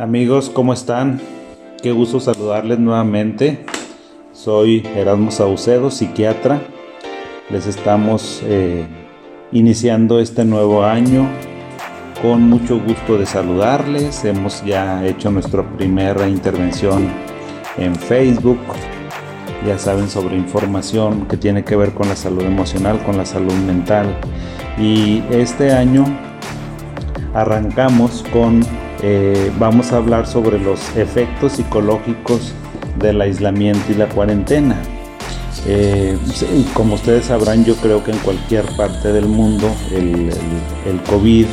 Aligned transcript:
Amigos, 0.00 0.48
¿cómo 0.48 0.72
están? 0.72 1.20
Qué 1.82 1.90
gusto 1.90 2.20
saludarles 2.20 2.78
nuevamente. 2.78 3.66
Soy 4.32 4.86
Erasmo 4.94 5.32
Saucedo, 5.32 5.90
psiquiatra. 5.90 6.62
Les 7.50 7.66
estamos 7.66 8.40
eh, 8.44 8.86
iniciando 9.50 10.20
este 10.20 10.44
nuevo 10.44 10.84
año 10.84 11.28
con 12.22 12.42
mucho 12.42 12.78
gusto 12.78 13.18
de 13.18 13.26
saludarles. 13.26 14.24
Hemos 14.24 14.64
ya 14.64 15.04
hecho 15.04 15.32
nuestra 15.32 15.68
primera 15.76 16.28
intervención 16.28 17.08
en 17.76 17.96
Facebook. 17.96 18.60
Ya 19.66 19.80
saben 19.80 20.08
sobre 20.08 20.36
información 20.36 21.26
que 21.26 21.36
tiene 21.36 21.64
que 21.64 21.74
ver 21.74 21.92
con 21.92 22.08
la 22.08 22.14
salud 22.14 22.44
emocional, 22.44 23.02
con 23.02 23.16
la 23.16 23.26
salud 23.26 23.54
mental. 23.66 24.16
Y 24.78 25.24
este 25.32 25.72
año 25.72 26.04
arrancamos 27.34 28.24
con 28.32 28.62
eh, 29.02 29.52
vamos 29.58 29.92
a 29.92 29.98
hablar 29.98 30.26
sobre 30.26 30.58
los 30.58 30.80
efectos 30.96 31.52
psicológicos 31.52 32.52
del 32.98 33.20
aislamiento 33.20 33.92
y 33.92 33.94
la 33.94 34.08
cuarentena. 34.08 34.76
Eh, 35.66 36.16
como 36.74 36.94
ustedes 36.94 37.26
sabrán, 37.26 37.64
yo 37.64 37.76
creo 37.76 38.02
que 38.02 38.10
en 38.10 38.18
cualquier 38.18 38.64
parte 38.76 39.12
del 39.12 39.26
mundo 39.26 39.70
el, 39.92 40.30
COVID, 41.08 41.46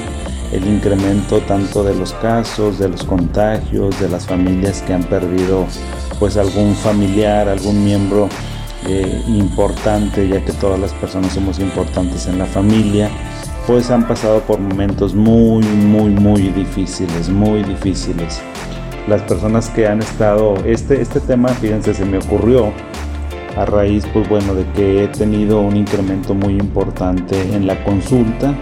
el 0.51 0.67
incremento 0.67 1.39
tanto 1.41 1.83
de 1.83 1.95
los 1.95 2.13
casos, 2.13 2.79
de 2.79 2.89
los 2.89 3.03
contagios, 3.03 3.99
de 3.99 4.09
las 4.09 4.25
familias 4.25 4.81
que 4.81 4.93
han 4.93 5.03
perdido 5.03 5.65
pues 6.19 6.37
algún 6.37 6.75
familiar, 6.75 7.49
algún 7.49 7.83
miembro 7.83 8.29
eh, 8.87 9.21
importante, 9.27 10.27
ya 10.27 10.43
que 10.45 10.53
todas 10.53 10.79
las 10.79 10.93
personas 10.93 11.33
somos 11.33 11.59
importantes 11.59 12.27
en 12.27 12.39
la 12.39 12.45
familia, 12.45 13.09
pues 13.67 13.89
han 13.89 14.07
pasado 14.07 14.41
por 14.41 14.59
momentos 14.59 15.15
muy, 15.15 15.63
muy, 15.63 16.11
muy 16.11 16.41
difíciles, 16.49 17.29
muy 17.29 17.63
difíciles. 17.63 18.41
Las 19.07 19.21
personas 19.23 19.69
que 19.69 19.87
han 19.87 20.01
estado, 20.01 20.55
este, 20.65 21.01
este 21.01 21.19
tema, 21.19 21.49
fíjense, 21.49 21.93
se 21.93 22.05
me 22.05 22.17
ocurrió 22.17 22.71
a 23.57 23.65
raíz, 23.65 24.05
pues 24.13 24.27
bueno, 24.29 24.53
de 24.53 24.65
que 24.73 25.03
he 25.03 25.07
tenido 25.07 25.61
un 25.61 25.75
incremento 25.75 26.33
muy 26.33 26.53
importante 26.53 27.39
en 27.55 27.65
la 27.65 27.83
consulta, 27.83 28.53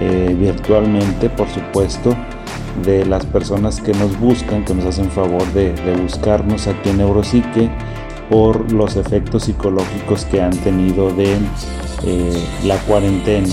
eh, 0.00 0.34
virtualmente, 0.38 1.28
por 1.28 1.48
supuesto, 1.48 2.16
de 2.84 3.04
las 3.04 3.26
personas 3.26 3.80
que 3.80 3.92
nos 3.92 4.18
buscan, 4.18 4.64
que 4.64 4.74
nos 4.74 4.86
hacen 4.86 5.10
favor 5.10 5.44
de, 5.52 5.74
buscarnos 6.00 6.66
aquí 6.66 6.90
en 6.90 6.98
Neuropsique 6.98 7.70
por 8.30 8.72
los 8.72 8.96
efectos 8.96 9.44
psicológicos 9.44 10.24
que 10.26 10.40
han 10.40 10.56
tenido 10.58 11.10
de 11.12 11.36
eh, 12.04 12.44
la 12.64 12.76
cuarentena 12.78 13.48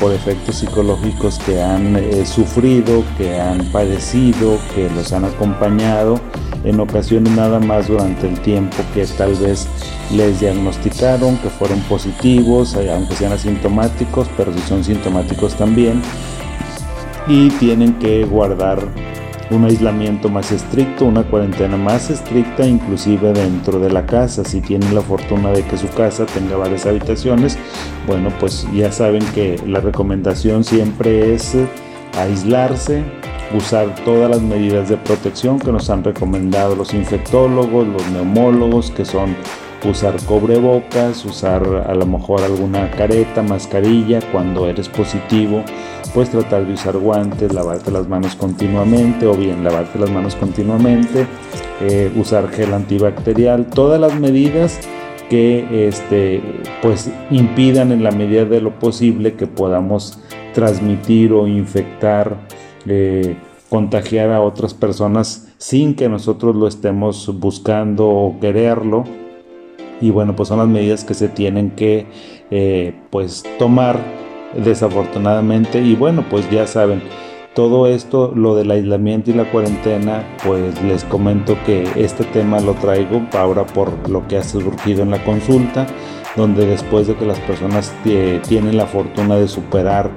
por 0.00 0.12
efectos 0.12 0.56
psicológicos 0.56 1.38
que 1.40 1.62
han 1.62 1.96
eh, 1.96 2.24
sufrido, 2.26 3.04
que 3.16 3.40
han 3.40 3.64
padecido, 3.72 4.58
que 4.74 4.88
los 4.90 5.12
han 5.12 5.24
acompañado, 5.24 6.20
en 6.64 6.80
ocasiones 6.80 7.32
nada 7.34 7.60
más 7.60 7.88
durante 7.88 8.28
el 8.28 8.40
tiempo 8.40 8.76
que 8.94 9.06
tal 9.06 9.34
vez 9.34 9.68
les 10.12 10.40
diagnosticaron, 10.40 11.36
que 11.38 11.48
fueron 11.48 11.80
positivos, 11.82 12.74
eh, 12.74 12.92
aunque 12.92 13.14
sean 13.14 13.32
asintomáticos, 13.32 14.28
pero 14.36 14.52
si 14.52 14.60
son 14.60 14.84
sintomáticos 14.84 15.54
también, 15.54 16.02
y 17.28 17.50
tienen 17.50 17.94
que 17.98 18.24
guardar 18.24 18.78
un 19.50 19.64
aislamiento 19.64 20.28
más 20.28 20.52
estricto, 20.52 21.04
una 21.04 21.22
cuarentena 21.22 21.76
más 21.76 22.10
estricta, 22.10 22.66
inclusive 22.66 23.32
dentro 23.32 23.78
de 23.78 23.90
la 23.90 24.06
casa. 24.06 24.44
Si 24.44 24.60
tienen 24.60 24.94
la 24.94 25.02
fortuna 25.02 25.50
de 25.50 25.62
que 25.62 25.76
su 25.76 25.88
casa 25.88 26.26
tenga 26.26 26.56
varias 26.56 26.86
habitaciones, 26.86 27.58
bueno, 28.06 28.30
pues 28.40 28.66
ya 28.74 28.90
saben 28.90 29.24
que 29.34 29.60
la 29.66 29.80
recomendación 29.80 30.64
siempre 30.64 31.34
es 31.34 31.56
aislarse, 32.18 33.04
usar 33.56 33.94
todas 34.04 34.30
las 34.30 34.42
medidas 34.42 34.88
de 34.88 34.96
protección 34.96 35.58
que 35.58 35.70
nos 35.70 35.90
han 35.90 36.02
recomendado 36.02 36.74
los 36.74 36.94
infectólogos, 36.94 37.86
los 37.86 38.06
neumólogos, 38.10 38.90
que 38.90 39.04
son 39.04 39.36
usar 39.84 40.16
cobrebocas, 40.24 41.24
usar 41.24 41.84
a 41.86 41.94
lo 41.94 42.06
mejor 42.06 42.42
alguna 42.42 42.90
careta, 42.90 43.42
mascarilla 43.42 44.20
cuando 44.32 44.66
eres 44.66 44.88
positivo, 44.88 45.62
pues 46.16 46.30
tratar 46.30 46.66
de 46.66 46.72
usar 46.72 46.96
guantes, 46.96 47.52
lavarte 47.52 47.90
las 47.90 48.08
manos 48.08 48.36
continuamente 48.36 49.26
o 49.26 49.34
bien 49.34 49.62
lavarte 49.62 49.98
las 49.98 50.10
manos 50.10 50.34
continuamente, 50.34 51.26
eh, 51.82 52.10
usar 52.16 52.48
gel 52.48 52.72
antibacterial, 52.72 53.66
todas 53.66 54.00
las 54.00 54.18
medidas 54.18 54.80
que 55.28 55.88
este, 55.88 56.40
pues 56.80 57.12
impidan 57.30 57.92
en 57.92 58.02
la 58.02 58.12
medida 58.12 58.46
de 58.46 58.62
lo 58.62 58.78
posible 58.78 59.34
que 59.34 59.46
podamos 59.46 60.18
transmitir 60.54 61.34
o 61.34 61.46
infectar, 61.46 62.38
eh, 62.86 63.36
contagiar 63.68 64.30
a 64.30 64.40
otras 64.40 64.72
personas 64.72 65.52
sin 65.58 65.94
que 65.94 66.08
nosotros 66.08 66.56
lo 66.56 66.66
estemos 66.66 67.30
buscando 67.38 68.08
o 68.08 68.40
quererlo. 68.40 69.04
Y 70.00 70.08
bueno 70.12 70.34
pues 70.34 70.48
son 70.48 70.60
las 70.60 70.68
medidas 70.68 71.04
que 71.04 71.12
se 71.12 71.28
tienen 71.28 71.72
que 71.72 72.06
eh, 72.50 72.94
pues 73.10 73.44
tomar 73.58 74.25
desafortunadamente 74.64 75.80
y 75.80 75.94
bueno 75.94 76.24
pues 76.28 76.48
ya 76.50 76.66
saben 76.66 77.02
todo 77.54 77.86
esto 77.86 78.32
lo 78.34 78.54
del 78.54 78.70
aislamiento 78.70 79.30
y 79.30 79.34
la 79.34 79.50
cuarentena 79.50 80.24
pues 80.44 80.82
les 80.82 81.04
comento 81.04 81.56
que 81.64 81.88
este 81.96 82.24
tema 82.24 82.60
lo 82.60 82.74
traigo 82.74 83.22
ahora 83.32 83.64
por 83.64 84.08
lo 84.08 84.26
que 84.28 84.36
ha 84.36 84.44
surgido 84.44 85.02
en 85.02 85.10
la 85.10 85.24
consulta 85.24 85.86
donde 86.36 86.66
después 86.66 87.06
de 87.06 87.16
que 87.16 87.24
las 87.24 87.40
personas 87.40 87.92
eh, 88.04 88.40
tienen 88.46 88.76
la 88.76 88.86
fortuna 88.86 89.36
de 89.36 89.48
superar 89.48 90.10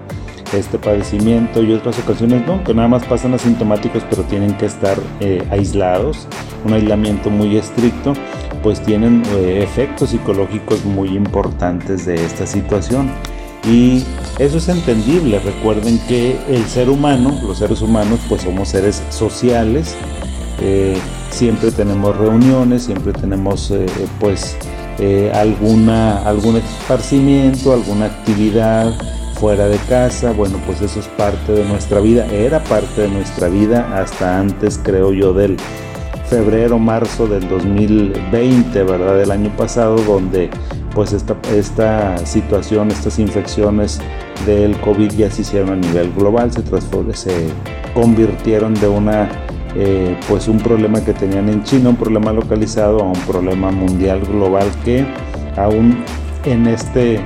este 0.53 0.77
padecimiento 0.77 1.61
y 1.61 1.73
otras 1.73 1.99
ocasiones 1.99 2.45
no, 2.45 2.63
que 2.63 2.73
nada 2.73 2.87
más 2.87 3.05
pasan 3.05 3.33
asintomáticos 3.33 4.03
pero 4.09 4.23
tienen 4.23 4.53
que 4.55 4.65
estar 4.65 4.97
eh, 5.19 5.45
aislados, 5.51 6.27
un 6.65 6.73
aislamiento 6.73 7.29
muy 7.29 7.57
estricto, 7.57 8.13
pues 8.63 8.81
tienen 8.81 9.23
eh, 9.35 9.61
efectos 9.63 10.09
psicológicos 10.09 10.83
muy 10.85 11.09
importantes 11.09 12.05
de 12.05 12.15
esta 12.15 12.45
situación. 12.45 13.09
Y 13.67 14.03
eso 14.39 14.57
es 14.57 14.69
entendible, 14.69 15.39
recuerden 15.39 15.99
que 16.07 16.39
el 16.47 16.65
ser 16.65 16.89
humano, 16.89 17.39
los 17.45 17.57
seres 17.57 17.81
humanos, 17.81 18.19
pues 18.29 18.43
somos 18.43 18.69
seres 18.69 19.03
sociales, 19.09 19.95
eh, 20.61 20.97
siempre 21.29 21.71
tenemos 21.71 22.17
reuniones, 22.17 22.83
siempre 22.83 23.13
tenemos 23.13 23.73
pues 24.19 24.57
alguna, 25.33 26.17
algún 26.23 26.57
esparcimiento, 26.57 27.71
alguna 27.73 28.05
actividad, 28.05 28.93
fuera 29.39 29.69
de 29.69 29.77
casa, 29.77 30.33
bueno, 30.33 30.59
pues 30.65 30.81
eso 30.81 30.99
es 30.99 31.07
parte 31.07 31.53
de 31.53 31.63
nuestra 31.63 32.01
vida, 32.01 32.25
era 32.25 32.61
parte 32.65 33.01
de 33.01 33.07
nuestra 33.07 33.47
vida 33.47 33.97
hasta 33.97 34.37
antes, 34.37 34.79
creo 34.83 35.13
yo, 35.13 35.33
del 35.33 35.55
febrero, 36.29 36.77
marzo 36.77 37.27
del 37.27 37.47
2020, 37.49 38.83
¿verdad? 38.83 39.17
Del 39.17 39.31
año 39.31 39.49
pasado, 39.57 39.95
donde 39.97 40.49
pues 40.93 41.13
esta, 41.13 41.35
esta 41.53 42.17
situación, 42.25 42.91
estas 42.91 43.19
infecciones 43.19 43.99
del 44.45 44.79
COVID 44.81 45.11
ya 45.11 45.31
se 45.31 45.41
hicieron 45.41 45.69
a 45.71 45.75
nivel 45.75 46.11
global, 46.13 46.51
se, 46.51 46.61
se 47.13 47.47
convirtieron 47.93 48.73
de 48.75 48.87
una, 48.87 49.29
eh, 49.75 50.17
pues 50.27 50.47
un 50.47 50.59
problema 50.59 51.03
que 51.03 51.13
tenían 51.13 51.49
en 51.49 51.63
China, 51.63 51.89
un 51.89 51.95
problema 51.95 52.31
localizado, 52.31 52.99
a 52.99 53.03
un 53.03 53.21
problema 53.21 53.71
mundial 53.71 54.21
global 54.21 54.67
que 54.85 55.05
aún 55.57 56.03
en 56.45 56.67
este 56.67 57.19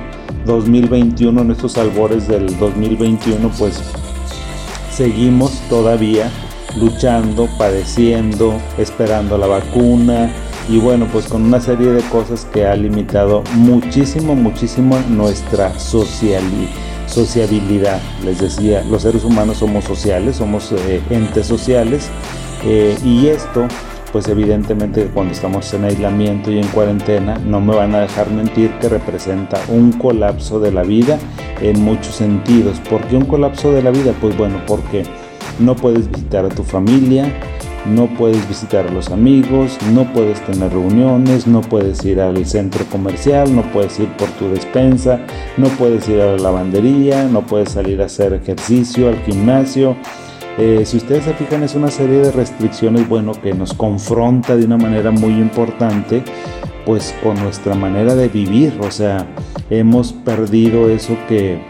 2021, 0.46 1.42
en 1.42 1.50
estos 1.50 1.76
albores 1.78 2.26
del 2.28 2.58
2021, 2.58 3.50
pues 3.58 3.82
seguimos 4.90 5.52
todavía 5.68 6.30
luchando, 6.76 7.48
padeciendo, 7.58 8.54
esperando 8.78 9.38
la 9.38 9.46
vacuna 9.46 10.30
y 10.68 10.78
bueno, 10.78 11.06
pues 11.12 11.26
con 11.26 11.42
una 11.42 11.60
serie 11.60 11.88
de 11.88 12.02
cosas 12.04 12.46
que 12.46 12.66
ha 12.66 12.74
limitado 12.74 13.44
muchísimo, 13.54 14.34
muchísimo 14.34 14.98
nuestra 15.08 15.78
sociabilidad. 15.78 18.00
Les 18.24 18.40
decía, 18.40 18.82
los 18.90 19.02
seres 19.02 19.24
humanos 19.24 19.58
somos 19.58 19.84
sociales, 19.84 20.36
somos 20.36 20.72
eh, 20.72 21.02
entes 21.10 21.46
sociales 21.46 22.08
eh, 22.64 22.96
y 23.04 23.28
esto 23.28 23.68
pues 24.14 24.28
evidentemente 24.28 25.10
cuando 25.12 25.32
estamos 25.32 25.74
en 25.74 25.86
aislamiento 25.86 26.52
y 26.52 26.60
en 26.60 26.68
cuarentena 26.68 27.36
no 27.38 27.60
me 27.60 27.74
van 27.74 27.96
a 27.96 28.02
dejar 28.02 28.30
mentir 28.30 28.70
que 28.78 28.88
representa 28.88 29.60
un 29.66 29.90
colapso 29.90 30.60
de 30.60 30.70
la 30.70 30.84
vida 30.84 31.18
en 31.60 31.82
muchos 31.82 32.14
sentidos. 32.14 32.78
¿Por 32.88 33.04
qué 33.08 33.16
un 33.16 33.24
colapso 33.24 33.72
de 33.72 33.82
la 33.82 33.90
vida? 33.90 34.12
Pues 34.20 34.36
bueno, 34.36 34.62
porque 34.68 35.02
no 35.58 35.76
puedes 35.76 36.10
visitar 36.10 36.44
a 36.44 36.48
tu 36.48 36.62
familia, 36.62 37.32
no 37.86 38.06
puedes 38.06 38.48
visitar 38.48 38.86
a 38.86 38.90
los 38.90 39.10
amigos, 39.10 39.78
no 39.92 40.10
puedes 40.12 40.40
tener 40.46 40.72
reuniones, 40.72 41.46
no 41.46 41.60
puedes 41.60 42.04
ir 42.04 42.20
al 42.20 42.44
centro 42.46 42.84
comercial, 42.86 43.54
no 43.54 43.62
puedes 43.72 43.98
ir 44.00 44.08
por 44.16 44.28
tu 44.30 44.48
despensa, 44.48 45.20
no 45.56 45.68
puedes 45.68 46.08
ir 46.08 46.20
a 46.20 46.32
la 46.32 46.38
lavandería, 46.38 47.24
no 47.24 47.42
puedes 47.42 47.70
salir 47.70 48.00
a 48.00 48.06
hacer 48.06 48.32
ejercicio, 48.32 49.08
al 49.08 49.22
gimnasio, 49.24 49.96
eh, 50.56 50.84
si 50.86 50.98
ustedes 50.98 51.24
se 51.24 51.34
fijan, 51.34 51.64
es 51.64 51.74
una 51.74 51.90
serie 51.90 52.18
de 52.18 52.30
restricciones, 52.30 53.08
bueno, 53.08 53.32
que 53.32 53.52
nos 53.54 53.74
confronta 53.74 54.54
de 54.54 54.64
una 54.64 54.76
manera 54.76 55.10
muy 55.10 55.32
importante, 55.32 56.22
pues 56.86 57.14
con 57.22 57.34
nuestra 57.42 57.74
manera 57.74 58.14
de 58.14 58.28
vivir. 58.28 58.78
O 58.80 58.90
sea, 58.90 59.26
hemos 59.68 60.12
perdido 60.12 60.88
eso 60.88 61.16
que, 61.28 61.60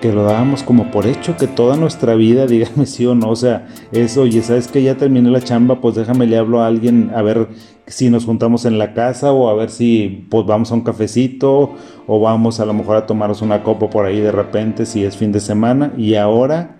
que 0.00 0.12
lo 0.12 0.22
dábamos 0.24 0.62
como 0.62 0.90
por 0.90 1.06
hecho, 1.06 1.36
que 1.36 1.46
toda 1.46 1.76
nuestra 1.76 2.14
vida, 2.14 2.46
dígame 2.48 2.86
sí 2.86 3.06
o 3.06 3.14
no, 3.14 3.30
o 3.30 3.36
sea, 3.36 3.66
es, 3.92 4.16
oye, 4.16 4.42
¿sabes 4.42 4.68
que 4.68 4.82
ya 4.82 4.96
terminé 4.96 5.30
la 5.30 5.40
chamba? 5.40 5.80
Pues 5.80 5.94
déjame 5.94 6.26
le 6.26 6.36
hablo 6.36 6.62
a 6.62 6.66
alguien 6.66 7.10
a 7.14 7.22
ver 7.22 7.48
si 7.86 8.10
nos 8.10 8.24
juntamos 8.24 8.64
en 8.64 8.78
la 8.78 8.92
casa 8.92 9.32
o 9.32 9.48
a 9.48 9.54
ver 9.54 9.70
si 9.70 10.26
pues 10.30 10.44
vamos 10.46 10.70
a 10.70 10.74
un 10.74 10.82
cafecito 10.82 11.72
o 12.06 12.20
vamos 12.20 12.60
a 12.60 12.66
lo 12.66 12.74
mejor 12.74 12.96
a 12.96 13.06
tomarnos 13.06 13.40
una 13.40 13.62
copa 13.62 13.88
por 13.88 14.04
ahí 14.04 14.20
de 14.20 14.30
repente 14.30 14.84
si 14.84 15.04
es 15.04 15.16
fin 15.16 15.32
de 15.32 15.40
semana 15.40 15.92
y 15.96 16.14
ahora 16.14 16.76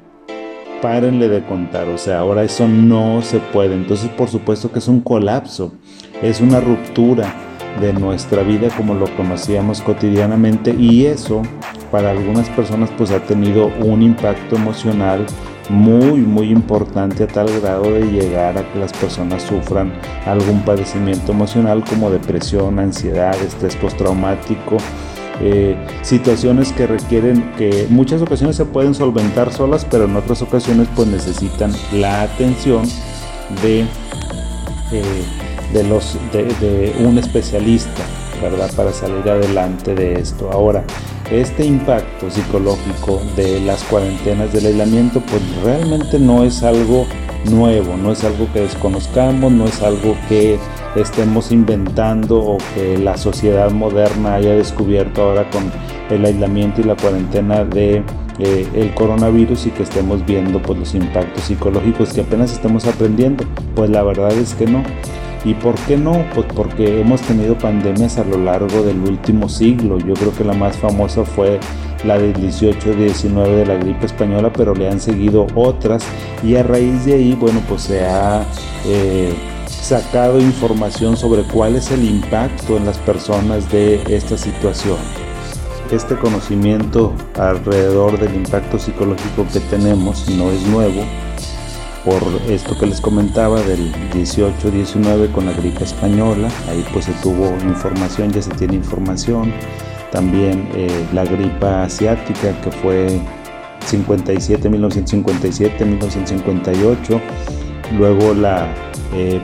párenle 0.83 1.29
de 1.29 1.45
contar, 1.45 1.89
o 1.89 1.99
sea, 1.99 2.21
ahora 2.21 2.45
eso 2.45 2.69
no 2.69 3.21
se 3.23 3.39
puede, 3.39 3.75
entonces 3.75 4.11
por 4.11 4.29
supuesto 4.29 4.71
que 4.71 4.79
es 4.79 4.87
un 4.87 5.01
colapso, 5.01 5.73
es 6.23 6.41
una 6.41 6.61
ruptura 6.61 7.35
de 7.81 7.93
nuestra 7.93 8.43
vida 8.43 8.69
como 8.77 8.95
lo 8.95 9.07
conocíamos 9.17 9.81
cotidianamente 9.81 10.75
y 10.79 11.07
eso 11.07 11.43
para 11.91 12.11
algunas 12.11 12.49
personas 12.51 12.91
pues 12.97 13.11
ha 13.11 13.21
tenido 13.21 13.67
un 13.81 14.03
impacto 14.03 14.57
emocional 14.57 15.27
muy 15.69 16.21
muy 16.21 16.51
importante 16.51 17.25
a 17.25 17.27
tal 17.27 17.49
grado 17.61 17.93
de 17.93 18.03
llegar 18.03 18.57
a 18.57 18.73
que 18.73 18.79
las 18.79 18.93
personas 18.93 19.43
sufran 19.43 19.93
algún 20.27 20.63
padecimiento 20.63 21.33
emocional 21.33 21.85
como 21.85 22.11
depresión, 22.11 22.79
ansiedad, 22.79 23.35
estrés 23.43 23.77
postraumático, 23.77 24.79
eh, 25.41 25.77
situaciones 26.03 26.73
que 26.73 26.87
requieren 26.87 27.53
que 27.57 27.87
muchas 27.91 28.23
ocasiones 28.23 28.57
se 28.57 28.65
pueden 28.65 28.95
solventar 28.95 29.53
solas 29.53 29.87
pero 29.89 30.05
en 30.05 30.17
otras 30.17 30.43
ocasiones 30.43 30.89
pues 30.97 31.09
necesitan 31.09 31.73
la 31.93 32.23
atención 32.23 32.85
de 33.63 33.87
eh, 34.91 35.25
de, 35.73 35.85
los, 35.85 36.17
de, 36.33 36.95
un 37.01 37.19
especialista, 37.19 38.03
¿verdad? 38.41 38.71
Para 38.75 38.93
salir 38.93 39.29
adelante 39.29 39.95
de 39.95 40.15
esto. 40.15 40.51
Ahora, 40.51 40.85
este 41.31 41.65
impacto 41.65 42.31
psicológico 42.31 43.21
de 43.37 43.61
las 43.61 43.83
cuarentenas 43.85 44.53
del 44.53 44.67
aislamiento, 44.67 45.21
pues 45.21 45.43
realmente 45.63 46.19
no 46.19 46.45
es 46.45 46.63
algo 46.63 47.07
nuevo, 47.51 47.97
no 47.97 48.13
es 48.13 48.25
algo 48.25 48.51
que 48.53 48.61
desconozcamos, 48.61 49.53
no 49.53 49.67
es 49.67 49.83
algo 49.83 50.17
que 50.29 50.59
estemos 50.97 51.53
inventando 51.53 52.39
o 52.39 52.59
que 52.75 52.99
la 52.99 53.17
sociedad 53.17 53.71
moderna 53.71 54.35
haya 54.37 54.55
descubierto 54.55 55.23
ahora 55.23 55.49
con 55.51 55.71
el 56.11 56.25
aislamiento 56.25 56.81
y 56.81 56.85
la 56.85 56.97
cuarentena 56.97 57.65
de 57.65 58.03
eh, 58.39 58.69
el 58.75 58.95
coronavirus 58.95 59.67
y 59.67 59.71
que 59.71 59.83
estemos 59.83 60.25
viendo 60.25 60.63
pues 60.63 60.79
los 60.79 60.95
impactos 60.95 61.45
psicológicos 61.45 62.13
que 62.13 62.23
apenas 62.23 62.53
estamos 62.53 62.87
aprendiendo. 62.87 63.45
Pues 63.75 63.91
la 63.91 64.03
verdad 64.03 64.33
es 64.33 64.55
que 64.55 64.67
no. 64.67 64.83
¿Y 65.49 65.55
por 65.55 65.77
qué 65.87 65.97
no? 65.97 66.27
Pues 66.35 66.47
porque 66.55 67.01
hemos 67.01 67.23
tenido 67.23 67.57
pandemias 67.57 68.19
a 68.19 68.25
lo 68.25 68.37
largo 68.37 68.83
del 68.83 69.01
último 69.01 69.49
siglo. 69.49 69.97
Yo 69.99 70.13
creo 70.13 70.31
que 70.31 70.45
la 70.45 70.53
más 70.53 70.77
famosa 70.77 71.25
fue 71.25 71.59
la 72.05 72.19
del 72.19 72.35
18-19 72.35 73.57
de 73.57 73.65
la 73.65 73.77
gripe 73.77 74.05
española, 74.05 74.53
pero 74.53 74.75
le 74.75 74.91
han 74.91 75.01
seguido 75.01 75.47
otras 75.55 76.05
y 76.45 76.57
a 76.57 76.63
raíz 76.65 77.07
de 77.07 77.15
ahí, 77.15 77.33
bueno, 77.33 77.63
pues 77.67 77.81
se 77.81 78.05
ha 78.05 78.45
eh, 78.85 79.33
sacado 79.67 80.39
información 80.39 81.17
sobre 81.17 81.45
cuál 81.45 81.77
es 81.77 81.91
el 81.93 82.05
impacto 82.05 82.77
en 82.77 82.85
las 82.85 82.99
personas 82.99 83.73
de 83.73 84.03
esta 84.15 84.37
situación. 84.37 84.99
Este 85.91 86.15
conocimiento 86.17 87.15
alrededor 87.39 88.21
del 88.21 88.35
impacto 88.35 88.79
psicológico 88.79 89.47
que 89.51 89.61
tenemos 89.61 90.29
no 90.29 90.51
es 90.51 90.61
nuevo, 90.67 91.05
por 92.05 92.23
esto 92.49 92.77
que 92.79 92.87
les 92.87 93.01
comentaba 93.01 93.61
del 93.63 93.93
18-19 94.13 95.33
con 95.33 95.47
la 95.47 95.53
gripe 95.53 95.85
española, 95.85 96.49
ahí 96.69 96.85
pues 96.93 97.07
se 97.07 97.13
tuvo 97.15 97.49
información, 97.65 98.31
ya 98.33 98.43
se 98.43 98.51
tiene 98.51 98.75
información, 98.75 99.53
también 100.11 100.69
eh, 100.75 100.89
la 101.13 101.25
gripa 101.25 101.83
asiática 101.85 102.59
que 102.61 102.71
fue 102.71 103.21
57, 103.87 104.69
1957, 104.69 105.85
1958, 105.85 107.21
luego 107.99 108.35
la, 108.35 108.73
eh, 109.15 109.41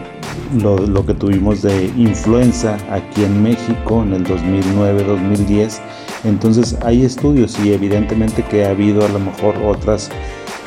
lo, 0.62 1.06
que 1.06 1.14
tuvimos 1.14 1.62
de 1.62 1.86
influenza 1.96 2.76
aquí 2.90 3.24
en 3.24 3.42
México 3.42 4.02
en 4.02 4.14
el 4.14 4.24
2009-2010, 4.26 5.80
entonces 6.24 6.76
hay 6.82 7.04
estudios 7.04 7.58
y 7.64 7.72
evidentemente 7.72 8.42
que 8.42 8.64
ha 8.64 8.70
habido 8.70 9.04
a 9.04 9.08
lo 9.08 9.18
mejor 9.18 9.56
otras 9.64 10.10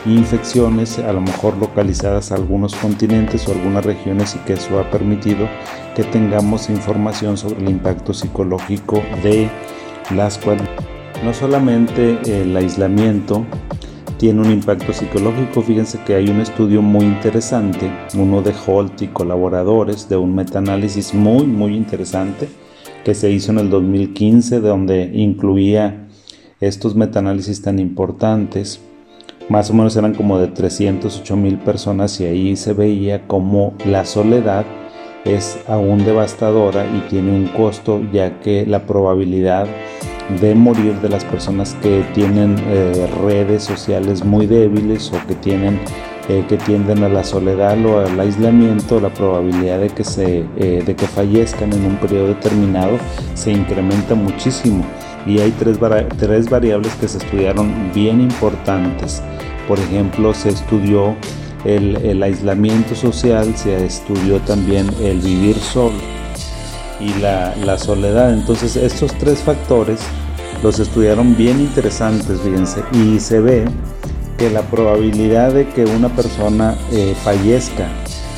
infecciones, 0.05 0.99
a 0.99 1.11
lo 1.13 1.21
mejor 1.21 1.57
localizadas 1.57 2.31
a 2.31 2.35
algunos 2.35 2.75
continentes 2.75 3.47
o 3.47 3.51
algunas 3.51 3.85
regiones 3.85 4.35
y 4.35 4.39
que 4.39 4.53
eso 4.53 4.79
ha 4.79 4.89
permitido 4.89 5.47
que 5.95 6.03
tengamos 6.03 6.69
información 6.69 7.37
sobre 7.37 7.61
el 7.61 7.69
impacto 7.69 8.13
psicológico 8.13 9.01
de 9.23 9.49
las 10.15 10.37
cuarentenas. 10.37 10.85
No 11.23 11.33
solamente 11.33 12.19
el 12.41 12.55
aislamiento 12.55 13.45
tiene 14.17 14.41
un 14.41 14.51
impacto 14.51 14.93
psicológico, 14.93 15.61
fíjense 15.61 15.99
que 16.05 16.15
hay 16.15 16.29
un 16.29 16.41
estudio 16.41 16.81
muy 16.81 17.05
interesante, 17.05 17.91
uno 18.15 18.41
de 18.41 18.53
Holt 18.65 19.01
y 19.01 19.07
colaboradores, 19.07 20.09
de 20.09 20.17
un 20.17 20.35
metaanálisis 20.35 21.13
muy, 21.13 21.45
muy 21.45 21.75
interesante 21.75 22.47
que 23.03 23.15
se 23.15 23.31
hizo 23.31 23.51
en 23.51 23.59
el 23.59 23.69
2015, 23.69 24.59
donde 24.59 25.11
incluía 25.13 26.07
estos 26.59 26.95
metaanálisis 26.95 27.61
tan 27.61 27.79
importantes 27.79 28.81
más 29.49 29.69
o 29.69 29.73
menos 29.73 29.95
eran 29.95 30.13
como 30.13 30.39
de 30.39 30.47
308 30.47 31.35
mil 31.35 31.57
personas 31.57 32.19
y 32.19 32.25
ahí 32.25 32.55
se 32.55 32.73
veía 32.73 33.27
como 33.27 33.73
la 33.85 34.05
soledad 34.05 34.65
es 35.25 35.59
aún 35.67 36.05
devastadora 36.05 36.85
y 36.85 37.01
tiene 37.09 37.31
un 37.31 37.47
costo 37.47 38.01
ya 38.11 38.39
que 38.39 38.65
la 38.65 38.85
probabilidad 38.85 39.67
de 40.41 40.55
morir 40.55 40.95
de 41.01 41.09
las 41.09 41.23
personas 41.23 41.75
que 41.81 42.03
tienen 42.13 42.55
eh, 42.67 43.07
redes 43.23 43.63
sociales 43.63 44.23
muy 44.23 44.45
débiles 44.45 45.11
o 45.13 45.27
que 45.27 45.35
tienen 45.35 45.79
eh, 46.29 46.43
que 46.49 46.57
tienden 46.57 47.05
a 47.05 47.09
la 47.09 47.23
soledad 47.23 47.77
o 47.85 48.01
al 48.01 48.19
aislamiento, 48.19 48.99
la 48.99 49.13
probabilidad 49.13 49.79
de 49.79 49.87
que, 49.87 50.03
se, 50.03 50.45
eh, 50.57 50.83
de 50.85 50.93
que 50.93 51.07
fallezcan 51.07 51.71
en 51.71 51.85
un 51.85 51.95
periodo 51.95 52.27
determinado 52.27 52.97
se 53.33 53.53
incrementa 53.53 54.13
muchísimo. 54.13 54.83
Y 55.27 55.39
hay 55.39 55.51
tres, 55.51 55.77
tres 56.17 56.49
variables 56.49 56.93
que 56.95 57.07
se 57.07 57.17
estudiaron 57.17 57.91
bien 57.93 58.21
importantes. 58.21 59.21
Por 59.67 59.79
ejemplo, 59.79 60.33
se 60.33 60.49
estudió 60.49 61.15
el, 61.65 62.23
aislamiento 62.23 62.95
social, 62.95 63.55
se 63.55 63.85
estudió 63.85 64.39
también 64.39 64.89
el 65.01 65.19
vivir 65.19 65.57
solo 65.57 65.97
y 66.99 67.13
la, 67.19 67.53
la, 67.57 67.77
soledad. 67.77 68.33
Entonces 68.33 68.75
estos 68.77 69.13
tres 69.17 69.39
factores 69.39 69.99
los 70.63 70.79
estudiaron 70.79 71.35
bien 71.35 71.59
interesantes, 71.59 72.39
fíjense, 72.41 72.81
y 72.93 73.19
se 73.19 73.39
ve 73.39 73.65
que 74.37 74.49
la 74.49 74.61
probabilidad 74.61 75.53
de 75.53 75.67
que 75.67 75.83
una 75.85 76.09
persona 76.09 76.75
eh, 76.91 77.15
fallezca 77.23 77.87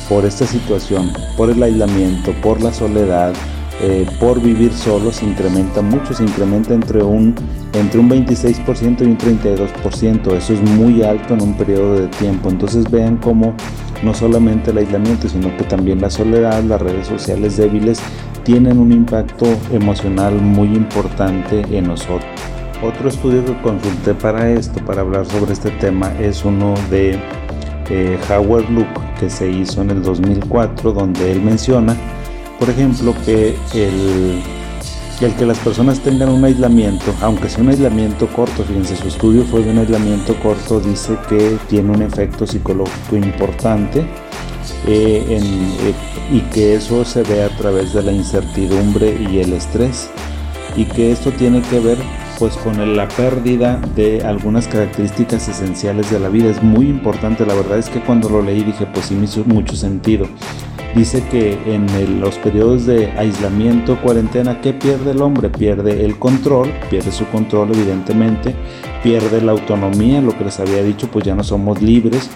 por 0.08 0.24
esta 0.24 0.46
situación, 0.46 1.12
por 1.36 1.50
el 1.50 1.62
aislamiento, 1.62 2.32
por 2.42 2.60
la 2.60 2.72
soledad, 2.72 3.32
eh, 3.82 4.06
por 4.18 4.40
vivir 4.42 4.72
solo 4.72 5.10
se 5.10 5.24
incrementa 5.24 5.80
mucho, 5.80 6.12
se 6.12 6.22
incrementa 6.22 6.74
entre 6.74 7.02
un, 7.02 7.34
entre 7.72 7.98
un 7.98 8.10
26% 8.10 9.00
y 9.00 9.04
un 9.04 9.18
32%. 9.18 10.36
Eso 10.36 10.52
es 10.52 10.60
muy 10.62 11.02
alto 11.02 11.34
en 11.34 11.42
un 11.42 11.54
periodo 11.54 11.94
de 11.94 12.08
tiempo. 12.08 12.50
Entonces 12.50 12.90
vean 12.90 13.16
cómo 13.16 13.54
no 14.02 14.12
solamente 14.12 14.70
el 14.70 14.78
aislamiento, 14.78 15.28
sino 15.28 15.56
que 15.56 15.64
también 15.64 16.00
la 16.00 16.10
soledad, 16.10 16.62
las 16.64 16.80
redes 16.80 17.06
sociales 17.06 17.56
débiles 17.56 18.00
tienen 18.44 18.78
un 18.78 18.92
impacto 18.92 19.46
emocional 19.72 20.34
muy 20.34 20.68
importante 20.68 21.62
en 21.70 21.86
nosotros. 21.86 22.24
Otro 22.82 23.08
estudio 23.08 23.44
que 23.44 23.60
consulté 23.62 24.14
para 24.14 24.50
esto, 24.50 24.84
para 24.84 25.02
hablar 25.02 25.26
sobre 25.26 25.52
este 25.52 25.70
tema, 25.72 26.12
es 26.18 26.44
uno 26.44 26.74
de 26.90 27.18
eh, 27.90 28.18
Howard 28.30 28.70
Luke 28.70 29.00
que 29.18 29.28
se 29.28 29.50
hizo 29.50 29.82
en 29.82 29.90
el 29.90 30.02
2004, 30.02 30.92
donde 30.92 31.32
él 31.32 31.42
menciona 31.42 31.94
por 32.60 32.68
ejemplo, 32.68 33.14
que 33.24 33.56
el, 33.72 34.42
el 35.22 35.34
que 35.34 35.46
las 35.46 35.58
personas 35.60 35.98
tengan 36.00 36.28
un 36.28 36.44
aislamiento, 36.44 37.14
aunque 37.22 37.48
sea 37.48 37.62
un 37.62 37.70
aislamiento 37.70 38.26
corto, 38.28 38.62
fíjense, 38.64 38.96
su 38.96 39.08
estudio 39.08 39.44
fue 39.44 39.62
de 39.62 39.70
un 39.70 39.78
aislamiento 39.78 40.34
corto, 40.40 40.78
dice 40.78 41.16
que 41.30 41.56
tiene 41.70 41.90
un 41.90 42.02
efecto 42.02 42.46
psicológico 42.46 43.16
importante 43.16 44.00
eh, 44.86 45.24
eh, 45.30 45.94
y 46.30 46.40
que 46.52 46.74
eso 46.74 47.02
se 47.06 47.22
ve 47.22 47.42
a 47.42 47.48
través 47.56 47.94
de 47.94 48.02
la 48.02 48.12
incertidumbre 48.12 49.16
y 49.30 49.38
el 49.38 49.54
estrés 49.54 50.10
y 50.76 50.84
que 50.84 51.12
esto 51.12 51.32
tiene 51.32 51.62
que 51.62 51.80
ver 51.80 51.96
pues 52.38 52.56
con 52.58 52.94
la 52.94 53.08
pérdida 53.08 53.80
de 53.96 54.22
algunas 54.22 54.68
características 54.68 55.48
esenciales 55.48 56.10
de 56.10 56.18
la 56.20 56.28
vida. 56.28 56.50
Es 56.50 56.62
muy 56.62 56.88
importante, 56.88 57.44
la 57.44 57.54
verdad 57.54 57.78
es 57.78 57.88
que 57.88 58.00
cuando 58.00 58.28
lo 58.28 58.42
leí 58.42 58.62
dije 58.64 58.86
pues 58.86 59.06
sí 59.06 59.14
me 59.14 59.24
hizo 59.24 59.44
mucho 59.44 59.76
sentido 59.76 60.26
dice 60.94 61.22
que 61.30 61.58
en 61.66 62.20
los 62.20 62.36
periodos 62.38 62.86
de 62.86 63.10
aislamiento, 63.12 64.00
cuarentena, 64.00 64.60
¿qué 64.60 64.72
pierde 64.72 65.12
el 65.12 65.22
hombre? 65.22 65.48
Pierde 65.48 66.04
el 66.04 66.18
control, 66.18 66.72
pierde 66.90 67.12
su 67.12 67.26
control 67.26 67.70
evidentemente, 67.74 68.54
pierde 69.02 69.40
la 69.40 69.52
autonomía, 69.52 70.20
lo 70.20 70.36
que 70.36 70.44
les 70.44 70.60
había 70.60 70.82
dicho, 70.82 71.08
pues 71.10 71.24
ya 71.24 71.34
no 71.34 71.44
somos 71.44 71.80
libres, 71.80 72.30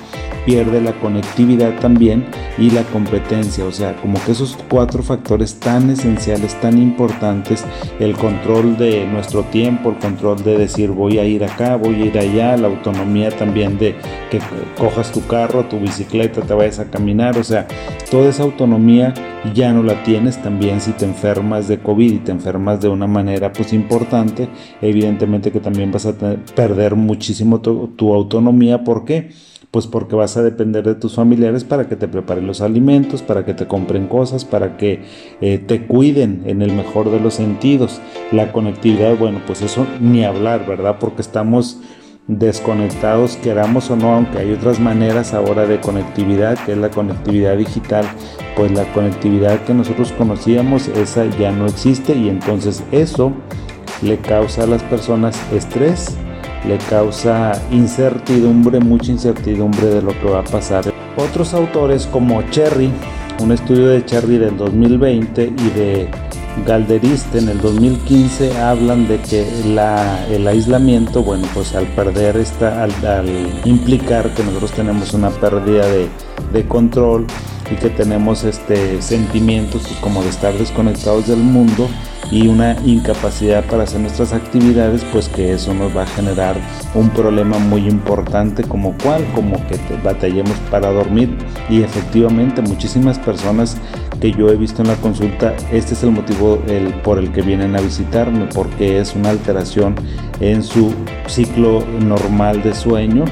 pierde 0.44 0.80
la 0.80 0.92
conectividad 1.00 1.78
también 1.80 2.26
y 2.58 2.70
la 2.70 2.82
competencia, 2.84 3.64
o 3.64 3.72
sea, 3.72 3.96
como 3.96 4.22
que 4.24 4.32
esos 4.32 4.56
cuatro 4.68 5.02
factores 5.02 5.54
tan 5.54 5.90
esenciales, 5.90 6.58
tan 6.60 6.78
importantes, 6.78 7.64
el 7.98 8.14
control 8.14 8.76
de 8.76 9.06
nuestro 9.06 9.42
tiempo, 9.44 9.90
el 9.90 9.96
control 9.96 10.42
de 10.42 10.58
decir 10.58 10.90
voy 10.90 11.18
a 11.18 11.24
ir 11.24 11.44
acá, 11.44 11.76
voy 11.76 12.02
a 12.02 12.04
ir 12.04 12.18
allá, 12.18 12.56
la 12.56 12.68
autonomía 12.68 13.30
también 13.30 13.78
de 13.78 13.96
que 14.30 14.38
cojas 14.78 15.12
tu 15.12 15.26
carro, 15.26 15.64
tu 15.64 15.78
bicicleta, 15.80 16.42
te 16.42 16.54
vayas 16.54 16.78
a 16.78 16.86
caminar, 16.86 17.38
o 17.38 17.44
sea, 17.44 17.66
toda 18.10 18.28
esa 18.28 18.43
autonomía 18.44 19.12
ya 19.54 19.72
no 19.72 19.82
la 19.82 20.02
tienes 20.02 20.40
también 20.42 20.80
si 20.80 20.92
te 20.92 21.04
enfermas 21.04 21.68
de 21.68 21.78
COVID 21.78 22.12
y 22.12 22.18
te 22.18 22.32
enfermas 22.32 22.80
de 22.80 22.88
una 22.88 23.06
manera 23.06 23.52
pues 23.52 23.72
importante, 23.72 24.48
evidentemente 24.80 25.52
que 25.52 25.60
también 25.60 25.92
vas 25.92 26.06
a 26.06 26.14
perder 26.54 26.94
muchísimo 26.94 27.60
tu, 27.60 27.88
tu 27.88 28.14
autonomía, 28.14 28.84
¿por 28.84 29.04
qué? 29.04 29.30
Pues 29.70 29.88
porque 29.88 30.14
vas 30.14 30.36
a 30.36 30.42
depender 30.42 30.84
de 30.84 30.94
tus 30.94 31.16
familiares 31.16 31.64
para 31.64 31.88
que 31.88 31.96
te 31.96 32.06
preparen 32.06 32.46
los 32.46 32.60
alimentos, 32.60 33.22
para 33.22 33.44
que 33.44 33.54
te 33.54 33.66
compren 33.66 34.06
cosas, 34.06 34.44
para 34.44 34.76
que 34.76 35.02
eh, 35.40 35.58
te 35.58 35.86
cuiden 35.86 36.42
en 36.46 36.62
el 36.62 36.72
mejor 36.72 37.10
de 37.10 37.18
los 37.18 37.34
sentidos. 37.34 38.00
La 38.30 38.52
conectividad, 38.52 39.18
bueno, 39.18 39.40
pues 39.44 39.62
eso 39.62 39.84
ni 40.00 40.24
hablar, 40.24 40.64
¿verdad? 40.64 40.98
Porque 41.00 41.22
estamos 41.22 41.80
desconectados, 42.26 43.36
queramos 43.36 43.90
o 43.90 43.96
no, 43.96 44.14
aunque 44.14 44.38
hay 44.38 44.52
otras 44.52 44.80
maneras 44.80 45.34
ahora 45.34 45.66
de 45.66 45.80
conectividad, 45.80 46.58
que 46.64 46.72
es 46.72 46.78
la 46.78 46.90
conectividad 46.90 47.56
digital, 47.56 48.06
pues 48.56 48.72
la 48.72 48.90
conectividad 48.92 49.60
que 49.64 49.74
nosotros 49.74 50.12
conocíamos, 50.12 50.88
esa 50.88 51.26
ya 51.38 51.52
no 51.52 51.66
existe 51.66 52.14
y 52.14 52.28
entonces 52.28 52.82
eso 52.92 53.32
le 54.02 54.18
causa 54.18 54.64
a 54.64 54.66
las 54.66 54.82
personas 54.84 55.38
estrés, 55.52 56.16
le 56.66 56.78
causa 56.88 57.52
incertidumbre, 57.70 58.80
mucha 58.80 59.12
incertidumbre 59.12 59.86
de 59.86 60.02
lo 60.02 60.18
que 60.18 60.30
va 60.30 60.40
a 60.40 60.44
pasar. 60.44 60.84
Otros 61.16 61.52
autores 61.52 62.06
como 62.06 62.42
Cherry, 62.50 62.90
un 63.42 63.52
estudio 63.52 63.88
de 63.88 64.04
Cherry 64.04 64.38
del 64.38 64.56
2020 64.56 65.44
y 65.44 65.70
de 65.78 66.08
Galderiste 66.66 67.38
en 67.38 67.48
el 67.48 67.60
2015 67.60 68.58
hablan 68.58 69.08
de 69.08 69.20
que 69.20 69.46
el 70.30 70.46
aislamiento, 70.46 71.22
bueno, 71.22 71.48
pues 71.52 71.74
al 71.74 71.86
perder 71.88 72.36
esta, 72.36 72.84
al, 72.84 72.92
implicar 73.64 74.32
que 74.34 74.44
nosotros 74.44 74.72
tenemos 74.72 75.12
una 75.14 75.30
pérdida 75.30 75.86
de, 75.86 76.08
de 76.52 76.68
control 76.68 77.26
y 77.70 77.74
que 77.74 77.90
tenemos 77.90 78.44
este 78.44 79.02
sentimientos 79.02 79.82
como 80.00 80.22
de 80.22 80.28
estar 80.28 80.54
desconectados 80.54 81.26
del 81.26 81.38
mundo, 81.38 81.88
y 82.30 82.48
una 82.48 82.76
incapacidad 82.84 83.64
para 83.64 83.84
hacer 83.84 84.00
nuestras 84.00 84.32
actividades, 84.32 85.04
pues 85.12 85.28
que 85.28 85.52
eso 85.52 85.74
nos 85.74 85.96
va 85.96 86.02
a 86.02 86.06
generar 86.06 86.56
un 86.94 87.10
problema 87.10 87.58
muy 87.58 87.86
importante 87.86 88.62
como 88.64 88.94
cual, 89.02 89.24
como 89.34 89.56
que 89.66 89.78
batallemos 90.02 90.56
para 90.70 90.90
dormir 90.90 91.36
y 91.68 91.82
efectivamente 91.82 92.62
muchísimas 92.62 93.18
personas 93.18 93.76
que 94.20 94.32
yo 94.32 94.48
he 94.48 94.56
visto 94.56 94.82
en 94.82 94.88
la 94.88 94.96
consulta, 94.96 95.54
este 95.70 95.94
es 95.94 96.02
el 96.02 96.10
motivo 96.10 96.62
el, 96.66 96.94
por 97.02 97.18
el 97.18 97.30
que 97.32 97.42
vienen 97.42 97.76
a 97.76 97.80
visitarme, 97.80 98.46
porque 98.54 98.98
es 98.98 99.14
una 99.14 99.30
alteración 99.30 99.94
en 100.40 100.62
su 100.62 100.94
ciclo 101.26 101.84
normal 102.00 102.62
de 102.62 102.74
sueño. 102.74 103.24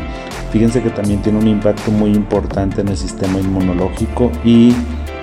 Fíjense 0.51 0.83
que 0.83 0.91
también 0.91 1.23
tiene 1.23 1.39
un 1.39 1.49
impacto 1.49 1.91
muy 1.91 2.11
importante 2.11 2.83
en 2.83 2.89
el 2.89 2.97
sistema 2.97 3.39
inmunológico 3.39 4.31
y 4.45 4.75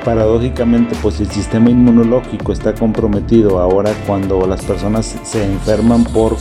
paradójicamente 0.04 0.96
pues 1.02 1.20
el 1.20 1.30
sistema 1.30 1.70
inmunológico 1.70 2.52
está 2.52 2.74
comprometido 2.74 3.60
ahora 3.60 3.92
cuando 4.08 4.46
las 4.48 4.64
personas 4.64 5.16
se 5.24 5.44
enferman 5.44 6.04
por 6.06 6.38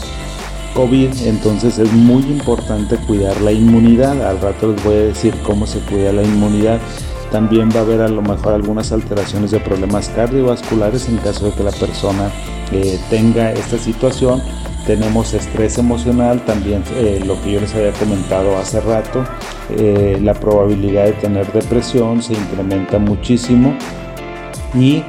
COVID, 0.73 1.09
entonces 1.25 1.77
es 1.77 1.91
muy 1.91 2.23
importante 2.23 2.97
cuidar 3.07 3.39
la 3.41 3.51
inmunidad. 3.51 4.25
Al 4.25 4.39
rato 4.39 4.71
les 4.71 4.83
voy 4.83 4.95
a 4.95 4.99
decir 4.99 5.33
cómo 5.43 5.67
se 5.67 5.79
cuida 5.79 6.13
la 6.13 6.23
inmunidad. 6.23 6.79
También 7.31 7.69
va 7.69 7.79
a 7.79 7.81
haber 7.81 8.01
a 8.01 8.07
lo 8.07 8.21
mejor 8.21 8.53
algunas 8.53 8.91
alteraciones 8.91 9.51
de 9.51 9.59
problemas 9.59 10.09
cardiovasculares 10.09 11.07
en 11.09 11.17
caso 11.17 11.45
de 11.45 11.51
que 11.53 11.63
la 11.63 11.71
persona 11.71 12.31
eh, 12.71 12.99
tenga 13.09 13.51
esta 13.51 13.77
situación. 13.77 14.41
Tenemos 14.87 15.33
estrés 15.33 15.77
emocional, 15.77 16.43
también 16.45 16.83
eh, 16.95 17.21
lo 17.23 17.39
que 17.41 17.51
yo 17.51 17.61
les 17.61 17.75
había 17.75 17.91
comentado 17.91 18.57
hace 18.57 18.81
rato, 18.81 19.23
eh, 19.69 20.17
la 20.21 20.33
probabilidad 20.33 21.05
de 21.05 21.13
tener 21.13 21.51
depresión 21.51 22.23
se 22.23 22.33
incrementa 22.33 22.97
muchísimo 22.97 23.77
y 24.73 25.03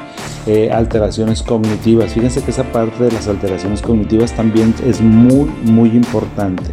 eh, 0.46 0.70
alteraciones 0.72 1.42
cognitivas. 1.42 2.12
Fíjense 2.14 2.42
que 2.42 2.50
esa 2.50 2.64
parte 2.64 3.04
de 3.04 3.12
las 3.12 3.28
alteraciones 3.28 3.82
cognitivas 3.82 4.32
también 4.34 4.74
es 4.86 5.00
muy, 5.00 5.50
muy 5.64 5.90
importante. 5.90 6.64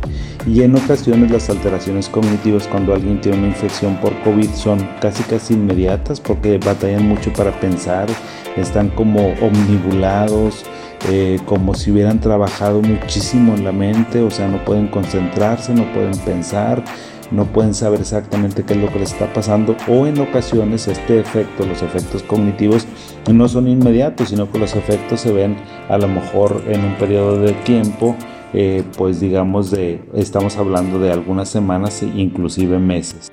Y 0.45 0.61
en 0.61 0.75
ocasiones 0.75 1.29
las 1.29 1.49
alteraciones 1.49 2.07
cognitivas 2.07 2.67
cuando 2.67 2.93
alguien 2.93 3.19
tiene 3.19 3.39
una 3.39 3.47
infección 3.47 3.97
por 3.97 4.17
COVID 4.21 4.49
son 4.51 4.87
casi 5.01 5.23
casi 5.23 5.55
inmediatas 5.55 6.21
porque 6.21 6.57
batallan 6.57 7.05
mucho 7.05 7.33
para 7.33 7.51
pensar, 7.59 8.07
están 8.55 8.89
como 8.89 9.33
omnibulados, 9.41 10.63
eh, 11.09 11.39
como 11.45 11.75
si 11.75 11.91
hubieran 11.91 12.21
trabajado 12.21 12.81
muchísimo 12.81 13.55
en 13.55 13.65
la 13.65 13.73
mente, 13.73 14.21
o 14.21 14.31
sea, 14.31 14.47
no 14.47 14.63
pueden 14.63 14.87
concentrarse, 14.87 15.73
no 15.73 15.91
pueden 15.93 16.17
pensar, 16.19 16.83
no 17.31 17.45
pueden 17.45 17.73
saber 17.73 18.01
exactamente 18.01 18.63
qué 18.63 18.73
es 18.73 18.79
lo 18.79 18.91
que 18.91 18.99
les 18.99 19.13
está 19.13 19.31
pasando 19.33 19.75
o 19.87 20.07
en 20.07 20.19
ocasiones 20.19 20.87
este 20.87 21.19
efecto, 21.19 21.65
los 21.65 21.81
efectos 21.81 22.23
cognitivos 22.23 22.87
no 23.31 23.47
son 23.47 23.67
inmediatos, 23.67 24.29
sino 24.29 24.51
que 24.51 24.59
los 24.59 24.75
efectos 24.75 25.21
se 25.21 25.31
ven 25.31 25.57
a 25.89 25.97
lo 25.97 26.07
mejor 26.07 26.63
en 26.67 26.83
un 26.83 26.95
periodo 26.95 27.39
de 27.39 27.53
tiempo, 27.53 28.15
eh, 28.53 28.83
pues 28.97 29.19
digamos 29.19 29.71
de, 29.71 30.01
estamos 30.13 30.57
hablando 30.57 30.99
de 30.99 31.11
algunas 31.11 31.49
semanas 31.49 32.01
e 32.03 32.07
inclusive 32.07 32.79
meses. 32.79 33.29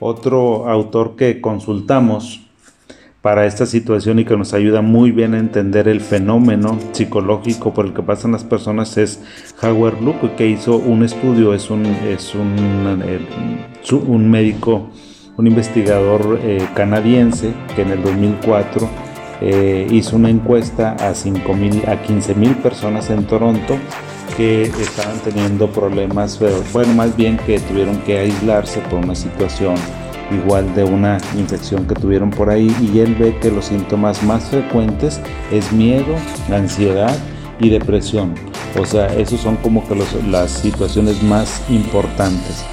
Otro 0.00 0.68
autor 0.68 1.16
que 1.16 1.40
consultamos 1.40 2.47
para 3.22 3.46
esta 3.46 3.66
situación 3.66 4.20
y 4.20 4.24
que 4.24 4.36
nos 4.36 4.54
ayuda 4.54 4.80
muy 4.80 5.10
bien 5.10 5.34
a 5.34 5.38
entender 5.38 5.88
el 5.88 6.00
fenómeno 6.00 6.78
psicológico 6.92 7.74
por 7.74 7.86
el 7.86 7.92
que 7.92 8.02
pasan 8.02 8.32
las 8.32 8.44
personas 8.44 8.96
es 8.96 9.20
Howard 9.60 10.00
Luke, 10.00 10.30
que 10.36 10.46
hizo 10.46 10.76
un 10.76 11.02
estudio, 11.02 11.52
es 11.52 11.68
un, 11.70 11.84
es 11.84 12.34
un, 12.34 13.02
eh, 13.04 13.20
un 14.06 14.30
médico, 14.30 14.90
un 15.36 15.46
investigador 15.46 16.38
eh, 16.42 16.66
canadiense 16.74 17.52
que 17.74 17.82
en 17.82 17.90
el 17.90 18.02
2004 18.02 18.88
eh, 19.40 19.86
hizo 19.90 20.16
una 20.16 20.30
encuesta 20.30 20.92
a, 20.92 21.12
5, 21.12 21.56
a 21.88 21.96
15 22.02 22.34
mil 22.34 22.54
personas 22.56 23.10
en 23.10 23.24
Toronto 23.24 23.76
que 24.36 24.62
estaban 24.62 25.18
teniendo 25.24 25.68
problemas, 25.68 26.38
bueno, 26.72 26.94
más 26.94 27.16
bien 27.16 27.36
que 27.38 27.58
tuvieron 27.58 27.98
que 28.02 28.18
aislarse 28.18 28.80
por 28.82 29.00
una 29.00 29.16
situación 29.16 29.74
igual 30.30 30.74
de 30.74 30.84
una 30.84 31.18
infección 31.36 31.86
que 31.86 31.94
tuvieron 31.94 32.30
por 32.30 32.50
ahí 32.50 32.74
y 32.80 33.00
él 33.00 33.14
ve 33.14 33.36
que 33.40 33.50
los 33.50 33.66
síntomas 33.66 34.22
más 34.22 34.44
frecuentes 34.44 35.20
es 35.50 35.72
miedo, 35.72 36.14
ansiedad 36.50 37.16
y 37.60 37.70
depresión. 37.70 38.34
O 38.78 38.84
sea, 38.84 39.06
esos 39.14 39.40
son 39.40 39.56
como 39.56 39.86
que 39.88 39.96
las 40.30 40.50
situaciones 40.50 41.22
más 41.22 41.62
importantes. 41.70 42.64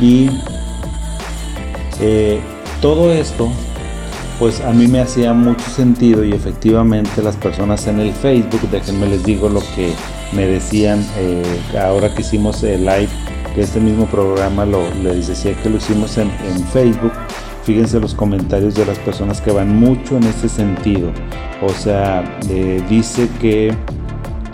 Y 0.00 0.30
eh, 2.00 2.40
todo 2.80 3.12
esto, 3.12 3.48
pues 4.38 4.60
a 4.60 4.70
mí 4.72 4.86
me 4.86 5.00
hacía 5.00 5.32
mucho 5.32 5.68
sentido 5.70 6.24
y 6.24 6.32
efectivamente 6.32 7.22
las 7.22 7.36
personas 7.36 7.86
en 7.86 7.98
el 8.00 8.12
Facebook, 8.12 8.60
déjenme 8.70 9.06
les 9.06 9.24
digo 9.24 9.48
lo 9.48 9.60
que 9.74 9.92
me 10.32 10.46
decían 10.46 11.04
eh, 11.16 11.42
ahora 11.80 12.14
que 12.14 12.20
hicimos 12.20 12.62
el 12.62 12.84
live 12.84 13.08
este 13.60 13.80
mismo 13.80 14.06
programa 14.06 14.64
lo, 14.64 14.82
les 15.02 15.28
decía 15.28 15.54
que 15.54 15.68
lo 15.68 15.76
hicimos 15.76 16.18
en, 16.18 16.30
Facebook. 16.72 17.12
Fíjense 17.64 18.00
los 18.00 18.14
comentarios 18.14 18.74
de 18.74 18.86
las 18.86 18.98
personas 18.98 19.40
que 19.40 19.50
van 19.50 19.78
mucho 19.78 20.16
en 20.16 20.24
este 20.24 20.48
sentido. 20.48 21.10
O 21.62 21.68
sea, 21.70 22.38
dice 22.88 23.28
que 23.40 23.74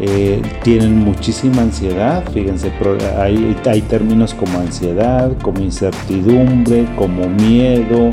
eh, 0.01 0.43
tienen 0.63 0.99
muchísima 0.99 1.63
ansiedad. 1.63 2.25
Fíjense, 2.33 2.73
hay, 3.17 3.57
hay 3.67 3.83
términos 3.83 4.35
como 4.35 4.59
ansiedad, 4.59 5.31
como 5.43 5.61
incertidumbre, 5.61 6.87
como 6.97 7.29
miedo, 7.29 8.11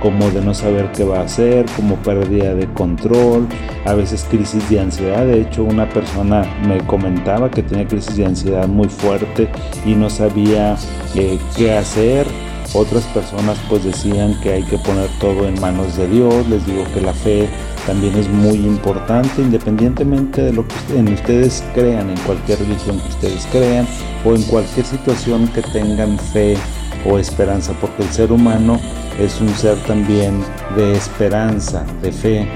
como 0.00 0.30
de 0.30 0.40
no 0.40 0.54
saber 0.54 0.90
qué 0.92 1.04
va 1.04 1.20
a 1.20 1.24
hacer, 1.24 1.66
como 1.76 1.96
pérdida 1.96 2.54
de 2.54 2.66
control, 2.72 3.46
a 3.84 3.94
veces 3.94 4.26
crisis 4.28 4.68
de 4.70 4.80
ansiedad. 4.80 5.26
De 5.26 5.42
hecho, 5.42 5.64
una 5.64 5.88
persona 5.88 6.44
me 6.66 6.78
comentaba 6.86 7.50
que 7.50 7.62
tenía 7.62 7.86
crisis 7.86 8.16
de 8.16 8.26
ansiedad 8.26 8.66
muy 8.66 8.88
fuerte 8.88 9.48
y 9.84 9.94
no 9.94 10.10
sabía 10.10 10.76
eh, 11.14 11.38
qué 11.56 11.72
hacer. 11.72 12.26
Otras 12.72 13.02
personas 13.06 13.58
pues 13.68 13.82
decían 13.82 14.38
que 14.40 14.52
hay 14.52 14.62
que 14.62 14.78
poner 14.78 15.10
todo 15.18 15.48
en 15.48 15.60
manos 15.60 15.96
de 15.96 16.06
Dios. 16.06 16.46
Les 16.48 16.64
digo 16.66 16.84
que 16.94 17.00
la 17.00 17.12
fe 17.12 17.48
también 17.84 18.16
es 18.16 18.28
muy 18.28 18.56
importante, 18.58 19.42
independientemente 19.42 20.42
de 20.42 20.52
lo 20.52 20.64
que 20.68 20.96
en 20.96 21.12
ustedes 21.12 21.64
crean, 21.74 22.10
en 22.10 22.18
cualquier 22.18 22.60
religión 22.60 23.00
que 23.00 23.08
ustedes 23.08 23.46
crean 23.50 23.88
o 24.24 24.34
en 24.34 24.42
cualquier 24.44 24.86
situación 24.86 25.48
que 25.48 25.62
tengan 25.62 26.16
fe 26.18 26.56
o 27.04 27.18
esperanza, 27.18 27.72
porque 27.80 28.02
el 28.02 28.10
ser 28.10 28.32
humano 28.32 28.78
es 29.18 29.40
un 29.40 29.48
ser 29.50 29.76
también 29.84 30.40
de 30.76 30.92
esperanza, 30.92 31.84
de 32.02 32.12
fe, 32.12 32.48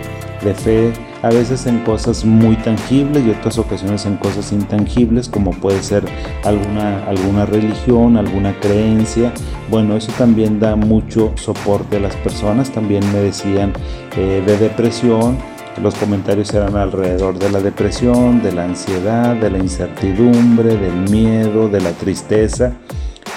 de 0.42 0.54
fe 0.54 0.92
a 1.24 1.30
veces 1.30 1.64
en 1.64 1.78
cosas 1.84 2.22
muy 2.22 2.54
tangibles 2.56 3.24
y 3.24 3.30
otras 3.30 3.56
ocasiones 3.56 4.04
en 4.04 4.18
cosas 4.18 4.52
intangibles 4.52 5.26
como 5.26 5.52
puede 5.52 5.82
ser 5.82 6.04
alguna, 6.44 7.02
alguna 7.06 7.46
religión, 7.46 8.18
alguna 8.18 8.52
creencia. 8.60 9.32
Bueno, 9.70 9.96
eso 9.96 10.12
también 10.18 10.60
da 10.60 10.76
mucho 10.76 11.32
soporte 11.36 11.96
a 11.96 12.00
las 12.00 12.14
personas. 12.16 12.70
También 12.70 13.10
me 13.10 13.20
decían 13.20 13.72
eh, 14.18 14.42
de 14.44 14.58
depresión. 14.58 15.38
Los 15.82 15.94
comentarios 15.94 16.52
eran 16.52 16.76
alrededor 16.76 17.38
de 17.38 17.50
la 17.50 17.60
depresión, 17.60 18.42
de 18.42 18.52
la 18.52 18.64
ansiedad, 18.64 19.34
de 19.34 19.48
la 19.48 19.56
incertidumbre, 19.56 20.76
del 20.76 21.10
miedo, 21.10 21.70
de 21.70 21.80
la 21.80 21.92
tristeza 21.92 22.74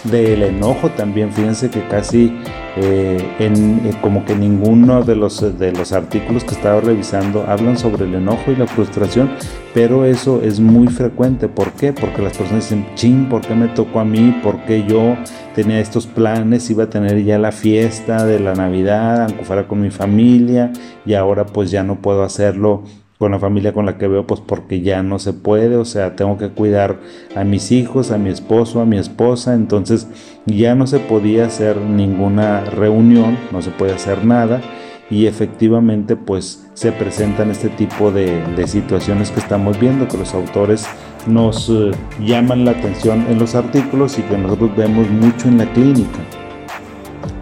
del 0.09 0.43
enojo 0.43 0.89
también. 0.89 1.31
Fíjense 1.31 1.69
que 1.69 1.87
casi 1.87 2.33
eh, 2.77 3.17
en, 3.39 3.81
eh, 3.85 3.93
como 4.01 4.23
que 4.25 4.35
ninguno 4.35 5.03
de 5.03 5.15
los, 5.15 5.57
de 5.57 5.71
los 5.71 5.93
artículos 5.93 6.43
que 6.43 6.53
estaba 6.55 6.79
revisando 6.81 7.45
hablan 7.47 7.77
sobre 7.77 8.05
el 8.05 8.15
enojo 8.15 8.51
y 8.51 8.55
la 8.55 8.67
frustración, 8.67 9.31
pero 9.73 10.05
eso 10.05 10.41
es 10.41 10.59
muy 10.59 10.87
frecuente. 10.87 11.47
¿Por 11.47 11.71
qué? 11.73 11.93
Porque 11.93 12.21
las 12.21 12.37
personas 12.37 12.69
dicen, 12.69 12.85
ching, 12.95 13.29
¿por 13.29 13.41
qué 13.41 13.55
me 13.55 13.67
tocó 13.69 13.99
a 13.99 14.05
mí? 14.05 14.39
¿Por 14.43 14.63
qué 14.65 14.83
yo 14.83 15.15
tenía 15.55 15.79
estos 15.79 16.07
planes? 16.07 16.69
Iba 16.69 16.85
a 16.85 16.89
tener 16.89 17.23
ya 17.23 17.39
la 17.39 17.51
fiesta 17.51 18.25
de 18.25 18.39
la 18.39 18.53
Navidad, 18.53 19.23
aunque 19.23 19.43
fuera 19.43 19.67
con 19.67 19.81
mi 19.81 19.89
familia, 19.89 20.71
y 21.05 21.13
ahora 21.13 21.45
pues 21.45 21.71
ya 21.71 21.83
no 21.83 21.95
puedo 22.01 22.23
hacerlo 22.23 22.83
con 23.17 23.31
la 23.31 23.39
familia 23.39 23.73
con 23.73 23.85
la 23.85 23.97
que 23.97 24.07
veo, 24.07 24.27
pues 24.27 24.41
porque 24.41 24.81
ya 24.81 25.01
no 25.01 25.17
se 25.17 25.33
puede, 25.33 25.75
o 25.75 25.85
sea, 25.85 26.15
tengo 26.15 26.37
que 26.37 26.49
cuidar 26.49 26.97
a 27.35 27.43
mis 27.43 27.71
hijos, 27.71 28.11
a 28.11 28.17
mi 28.17 28.29
esposo, 28.29 28.79
a 28.79 28.85
mi 28.85 28.97
esposa, 28.97 29.55
entonces 29.55 30.07
ya 30.45 30.75
no 30.75 30.85
se 30.85 30.99
podía 30.99 31.45
hacer 31.45 31.77
ninguna 31.77 32.61
reunión, 32.61 33.37
no 33.51 33.61
se 33.61 33.71
puede 33.71 33.93
hacer 33.93 34.23
nada 34.23 34.61
y 35.09 35.25
efectivamente 35.25 36.15
pues 36.15 36.67
se 36.73 36.91
presentan 36.91 37.49
este 37.49 37.69
tipo 37.69 38.11
de, 38.11 38.43
situaciones 38.67 39.31
que 39.31 39.39
estamos 39.39 39.79
viendo, 39.79 40.07
que 40.07 40.17
los 40.17 40.33
autores 40.33 40.85
nos 41.25 41.69
eh, 41.69 41.91
llaman 42.23 42.65
la 42.65 42.71
atención 42.71 43.25
en 43.29 43.39
los 43.39 43.55
artículos 43.55 44.19
y 44.19 44.21
que 44.23 44.37
nosotros 44.37 44.75
vemos 44.75 45.09
mucho 45.09 45.47
en 45.47 45.57
la 45.57 45.71
clínica, 45.73 46.19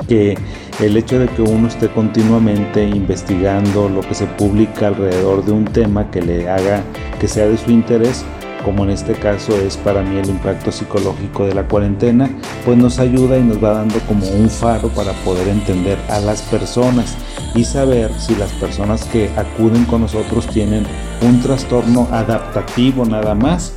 que 0.07 0.37
el 0.79 0.97
hecho 0.97 1.19
de 1.19 1.27
que 1.27 1.41
uno 1.41 1.67
esté 1.67 1.87
continuamente 1.89 2.83
investigando 2.83 3.87
lo 3.87 4.01
que 4.01 4.13
se 4.13 4.25
publica 4.25 4.87
alrededor 4.87 5.45
de 5.45 5.51
un 5.51 5.65
tema 5.65 6.11
que 6.11 6.21
le 6.21 6.49
haga 6.49 6.83
que 7.19 7.27
sea 7.27 7.47
de 7.47 7.57
su 7.57 7.71
interés, 7.71 8.25
como 8.65 8.83
en 8.83 8.89
este 8.89 9.13
caso 9.13 9.55
es 9.55 9.77
para 9.77 10.01
mí 10.01 10.17
el 10.17 10.29
impacto 10.29 10.71
psicológico 10.71 11.45
de 11.45 11.53
la 11.53 11.67
cuarentena, 11.67 12.29
pues 12.65 12.77
nos 12.77 12.99
ayuda 12.99 13.37
y 13.37 13.43
nos 13.43 13.63
va 13.63 13.73
dando 13.73 13.99
como 14.01 14.27
un 14.27 14.49
faro 14.49 14.89
para 14.89 15.13
poder 15.23 15.47
entender 15.47 15.97
a 16.09 16.19
las 16.19 16.41
personas 16.41 17.15
y 17.53 17.63
saber 17.63 18.11
si 18.19 18.35
las 18.35 18.51
personas 18.53 19.05
que 19.05 19.29
acuden 19.37 19.85
con 19.85 20.01
nosotros 20.01 20.47
tienen 20.47 20.85
un 21.21 21.41
trastorno 21.41 22.07
adaptativo 22.11 23.05
nada 23.05 23.33
más 23.33 23.73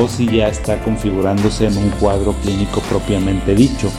o 0.00 0.08
si 0.08 0.26
ya 0.26 0.48
está 0.48 0.82
configurándose 0.82 1.66
en 1.66 1.76
un 1.78 1.88
cuadro 2.00 2.34
clínico 2.42 2.80
propiamente 2.90 3.54
dicho. 3.54 3.90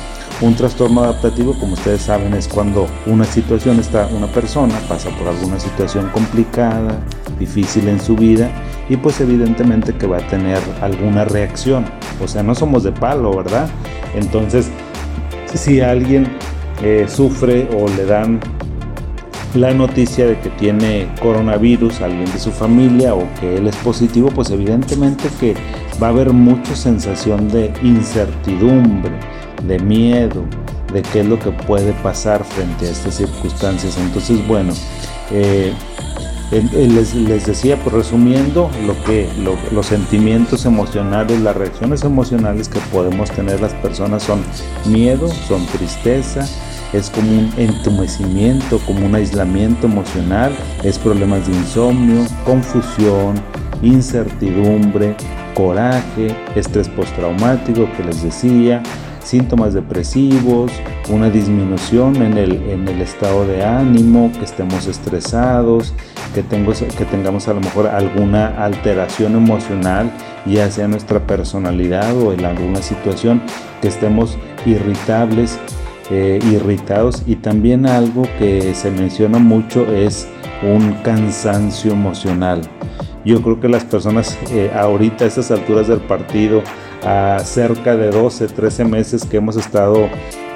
Un 0.43 0.55
trastorno 0.55 1.03
adaptativo, 1.03 1.53
como 1.53 1.71
ustedes 1.71 2.01
saben, 2.01 2.33
es 2.33 2.49
cuando 2.49 2.85
una 3.05 3.23
situación 3.23 3.79
está, 3.79 4.07
una 4.07 4.27
persona 4.27 4.77
pasa 4.89 5.09
por 5.11 5.29
alguna 5.29 5.57
situación 5.57 6.09
complicada, 6.09 6.99
difícil 7.39 7.87
en 7.87 7.97
su 7.97 8.17
vida 8.17 8.51
y 8.89 8.97
pues 8.97 9.21
evidentemente 9.21 9.95
que 9.95 10.05
va 10.05 10.17
a 10.17 10.27
tener 10.27 10.59
alguna 10.81 11.23
reacción. 11.23 11.85
O 12.21 12.27
sea, 12.27 12.43
no 12.43 12.55
somos 12.55 12.83
de 12.83 12.91
palo, 12.91 13.33
¿verdad? 13.33 13.69
Entonces, 14.15 14.69
si 15.53 15.79
alguien 15.79 16.27
eh, 16.81 17.05
sufre 17.07 17.69
o 17.79 17.87
le 17.87 18.03
dan 18.03 18.41
la 19.55 19.73
noticia 19.73 20.27
de 20.27 20.37
que 20.41 20.49
tiene 20.49 21.07
coronavirus 21.21 22.01
alguien 22.01 22.29
de 22.29 22.39
su 22.39 22.51
familia 22.51 23.15
o 23.15 23.25
que 23.39 23.59
él 23.59 23.67
es 23.67 23.77
positivo, 23.77 24.29
pues 24.29 24.49
evidentemente 24.49 25.29
que 25.39 25.53
va 26.03 26.07
a 26.07 26.09
haber 26.09 26.33
mucha 26.33 26.75
sensación 26.75 27.47
de 27.47 27.71
incertidumbre 27.81 29.32
de 29.63 29.79
miedo, 29.79 30.43
de 30.91 31.01
qué 31.01 31.21
es 31.21 31.25
lo 31.25 31.39
que 31.39 31.51
puede 31.51 31.93
pasar 31.93 32.43
frente 32.43 32.87
a 32.87 32.91
estas 32.91 33.15
circunstancias. 33.15 33.97
Entonces, 33.97 34.45
bueno, 34.47 34.73
eh, 35.31 35.73
les, 36.71 37.45
decía, 37.45 37.77
pues 37.77 37.95
resumiendo, 37.95 38.69
lo 38.85 39.01
que 39.03 39.27
los 39.71 39.85
sentimientos 39.85 40.65
emocionales, 40.65 41.41
las 41.41 41.55
reacciones 41.55 42.03
emocionales 42.03 42.69
que 42.69 42.79
podemos 42.91 43.31
tener 43.31 43.59
las 43.59 43.73
personas 43.75 44.23
son 44.23 44.43
miedo, 44.85 45.27
son 45.47 45.65
tristeza, 45.67 46.47
es 46.93 47.09
como 47.09 47.31
un 47.31 47.51
entumecimiento, 47.57 48.79
como 48.85 49.05
un 49.05 49.15
aislamiento 49.15 49.87
emocional, 49.87 50.55
es 50.83 50.99
problemas 50.99 51.47
de 51.47 51.53
insomnio, 51.55 52.23
confusión, 52.45 53.33
incertidumbre, 53.81 55.15
coraje, 55.55 56.35
estrés 56.55 56.87
postraumático 56.89 57.87
que 57.97 58.03
les 58.03 58.21
decía, 58.21 58.83
síntomas 59.23 59.73
depresivos, 59.73 60.71
una 61.09 61.29
disminución 61.29 62.15
en 62.17 62.37
el, 62.37 62.61
en 62.69 62.87
el 62.87 63.01
estado 63.01 63.45
de 63.45 63.63
ánimo, 63.63 64.31
que 64.37 64.45
estemos 64.45 64.87
estresados, 64.87 65.93
que, 66.33 66.43
tengo, 66.43 66.73
que 66.73 67.05
tengamos 67.05 67.47
a 67.47 67.53
lo 67.53 67.61
mejor 67.61 67.87
alguna 67.87 68.63
alteración 68.63 69.35
emocional, 69.35 70.11
ya 70.45 70.69
sea 70.69 70.87
nuestra 70.87 71.25
personalidad 71.25 72.15
o 72.17 72.33
en 72.33 72.45
alguna 72.45 72.81
situación, 72.81 73.41
que 73.81 73.87
estemos 73.87 74.37
irritables, 74.65 75.59
eh, 76.11 76.39
irritados 76.51 77.23
y 77.25 77.37
también 77.37 77.85
algo 77.85 78.23
que 78.37 78.75
se 78.75 78.91
menciona 78.91 79.39
mucho 79.39 79.85
es 79.93 80.27
un 80.61 80.93
cansancio 81.03 81.93
emocional. 81.93 82.61
Yo 83.25 83.41
creo 83.41 83.59
que 83.59 83.69
las 83.69 83.85
personas 83.85 84.37
eh, 84.51 84.69
ahorita 84.75 85.23
a 85.23 85.27
estas 85.27 85.49
alturas 85.49 85.87
del 85.87 86.01
partido 86.01 86.61
a 87.05 87.39
cerca 87.39 87.95
de 87.95 88.09
12, 88.09 88.47
13 88.47 88.85
meses 88.85 89.25
que 89.25 89.37
hemos 89.37 89.57
estado 89.57 90.07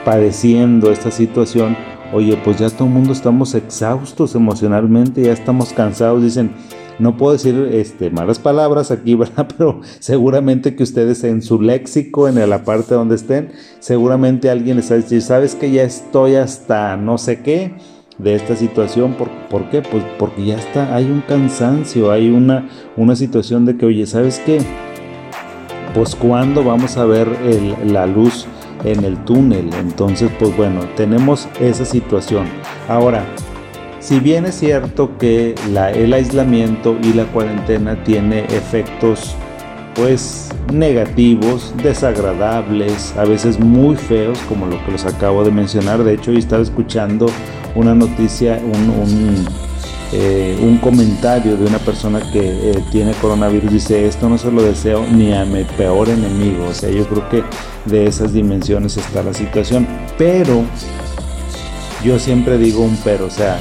padeciendo 0.05 0.91
esta 0.91 1.11
situación, 1.11 1.75
oye, 2.13 2.39
pues 2.43 2.57
ya 2.59 2.69
todo 2.69 2.87
el 2.87 2.93
mundo 2.93 3.11
estamos 3.11 3.53
exhaustos 3.55 4.35
emocionalmente, 4.35 5.23
ya 5.23 5.33
estamos 5.33 5.73
cansados, 5.73 6.23
dicen, 6.23 6.51
no 6.99 7.17
puedo 7.17 7.33
decir 7.33 7.69
este, 7.73 8.09
malas 8.09 8.39
palabras 8.39 8.91
aquí, 8.91 9.15
¿verdad? 9.15 9.47
Pero 9.57 9.81
seguramente 9.99 10.75
que 10.75 10.83
ustedes 10.83 11.23
en 11.23 11.41
su 11.41 11.61
léxico, 11.61 12.27
en 12.27 12.49
la 12.49 12.63
parte 12.63 12.95
donde 12.95 13.15
estén, 13.15 13.51
seguramente 13.79 14.49
alguien 14.49 14.77
les 14.77 14.85
está 14.85 14.95
diciendo, 14.95 15.25
sabes 15.25 15.55
que 15.55 15.71
ya 15.71 15.83
estoy 15.83 16.35
hasta 16.35 16.95
no 16.97 17.17
sé 17.17 17.41
qué 17.41 17.73
de 18.17 18.35
esta 18.35 18.55
situación. 18.55 19.13
¿Por, 19.13 19.29
¿Por, 19.49 19.69
qué? 19.69 19.81
Pues 19.81 20.03
porque 20.17 20.45
ya 20.45 20.57
está, 20.57 20.95
hay 20.95 21.05
un 21.05 21.21
cansancio, 21.21 22.11
hay 22.11 22.29
una, 22.29 22.69
una 22.95 23.15
situación 23.15 23.65
de 23.65 23.77
que, 23.77 23.85
oye, 23.85 24.05
¿sabes 24.05 24.41
qué? 24.45 24.59
Pues 25.97 26.15
cuándo 26.15 26.63
vamos 26.63 26.95
a 26.95 27.05
ver 27.05 27.27
la 27.83 28.05
luz 28.05 28.45
en 28.83 29.03
el 29.03 29.17
túnel. 29.25 29.71
Entonces, 29.79 30.29
pues 30.37 30.55
bueno, 30.55 30.81
tenemos 30.95 31.47
esa 31.59 31.85
situación. 31.85 32.45
Ahora, 32.87 33.25
si 33.99 34.19
bien 34.19 34.45
es 34.45 34.59
cierto 34.59 35.17
que 35.17 35.55
el 35.95 36.13
aislamiento 36.13 36.95
y 37.01 37.13
la 37.13 37.25
cuarentena 37.25 38.03
tiene 38.03 38.41
efectos 38.45 39.35
pues 39.95 40.49
negativos, 40.71 41.73
desagradables, 41.81 43.15
a 43.17 43.23
veces 43.23 43.59
muy 43.59 43.95
feos, 43.95 44.37
como 44.47 44.67
lo 44.67 44.77
que 44.85 44.91
les 44.91 45.05
acabo 45.05 45.43
de 45.43 45.49
mencionar. 45.49 46.03
De 46.03 46.13
hecho, 46.13 46.29
hoy 46.29 46.37
estaba 46.37 46.61
escuchando 46.61 47.25
una 47.73 47.95
noticia, 47.95 48.61
un 48.63 49.47
eh, 50.13 50.57
un 50.61 50.77
comentario 50.77 51.57
de 51.57 51.65
una 51.65 51.79
persona 51.79 52.21
que 52.31 52.39
eh, 52.39 52.83
tiene 52.91 53.11
coronavirus 53.13 53.71
dice 53.71 54.07
esto 54.07 54.29
no 54.29 54.37
se 54.37 54.51
lo 54.51 54.61
deseo 54.61 55.05
ni 55.05 55.33
a 55.33 55.43
mi 55.43 55.63
peor 55.63 56.07
enemigo 56.07 56.65
o 56.69 56.73
sea 56.73 56.89
yo 56.89 57.05
creo 57.07 57.27
que 57.29 57.43
de 57.87 58.05
esas 58.05 58.33
dimensiones 58.33 58.97
está 58.97 59.23
la 59.23 59.33
situación. 59.33 59.87
Pero 60.17 60.63
yo 62.03 62.19
siempre 62.19 62.57
digo 62.57 62.83
un 62.83 62.97
pero 63.03 63.25
o 63.25 63.29
sea 63.29 63.57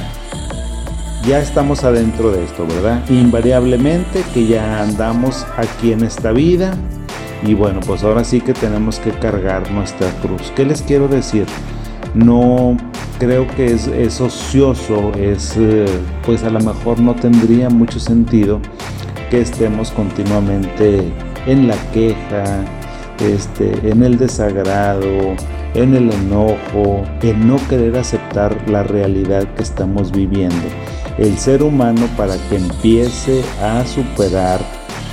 ya 1.27 1.39
estamos 1.39 1.83
adentro 1.83 2.31
de 2.31 2.43
esto 2.43 2.65
verdad 2.65 3.03
invariablemente 3.09 4.23
que 4.33 4.47
ya 4.47 4.81
andamos 4.81 5.45
aquí 5.57 5.91
en 5.91 6.03
esta 6.03 6.31
vida 6.31 6.77
y 7.45 7.53
bueno 7.53 7.79
pues 7.81 8.03
ahora 8.03 8.23
sí 8.23 8.39
que 8.41 8.53
tenemos 8.53 8.99
que 8.99 9.11
cargar 9.11 9.69
nuestra 9.71 10.09
cruz. 10.21 10.51
Qué 10.55 10.65
les 10.65 10.81
quiero 10.81 11.07
decir 11.07 11.45
no 12.13 12.77
creo 13.19 13.47
que 13.47 13.73
es, 13.73 14.21
ocioso, 14.21 15.11
es 15.13 15.55
eh, 15.57 15.85
pues 16.25 16.43
a 16.43 16.49
lo 16.49 16.59
mejor 16.59 16.99
no 16.99 17.15
tendría 17.15 17.69
mucho 17.69 17.99
sentido 17.99 18.59
que 19.29 19.41
estemos 19.41 19.91
continuamente 19.91 21.11
en 21.45 21.67
la 21.67 21.75
queja, 21.91 22.63
este, 23.19 23.89
en 23.89 24.03
el 24.03 24.17
desagrado, 24.17 25.35
en 25.73 25.95
el 25.95 26.11
enojo, 26.11 27.03
en 27.21 27.47
no 27.47 27.57
querer 27.67 27.97
aceptar 27.97 28.69
la 28.69 28.83
realidad 28.83 29.47
que 29.55 29.63
estamos 29.63 30.11
viviendo. 30.11 30.55
El 31.17 31.37
ser 31.37 31.63
humano 31.63 32.07
para 32.15 32.35
que 32.49 32.57
empiece 32.57 33.43
a 33.61 33.85
superar 33.85 34.59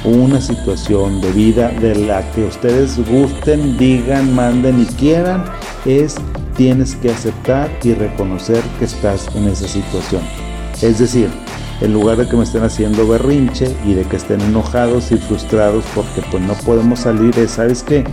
una 0.04 0.40
situación 0.40 1.20
de 1.22 1.32
vida 1.32 1.68
de 1.80 1.94
la 1.94 2.30
que 2.32 2.44
ustedes 2.44 2.98
gusten, 3.08 3.78
digan, 3.78 4.34
manden 4.34 4.82
y 4.82 4.86
quieran, 4.96 5.44
es 5.86 6.16
tienes 6.56 6.94
que 6.96 7.10
aceptar 7.10 7.70
y 7.82 7.94
reconocer 7.94 8.62
que 8.78 8.84
estás 8.84 9.28
en 9.34 9.48
esa 9.48 9.68
situación. 9.68 10.22
Es 10.82 10.98
decir, 10.98 11.28
en 11.80 11.92
lugar 11.92 12.18
de 12.18 12.28
que 12.28 12.36
me 12.36 12.44
estén 12.44 12.62
haciendo 12.62 13.06
berrinche 13.06 13.74
y 13.84 13.94
de 13.94 14.04
que 14.04 14.16
estén 14.16 14.40
enojados 14.40 15.10
y 15.12 15.16
frustrados 15.16 15.84
porque 15.94 16.22
pues 16.30 16.42
no 16.42 16.54
podemos 16.64 17.00
salir, 17.00 17.34
¿sabes 17.48 17.82
qué? 17.82 18.04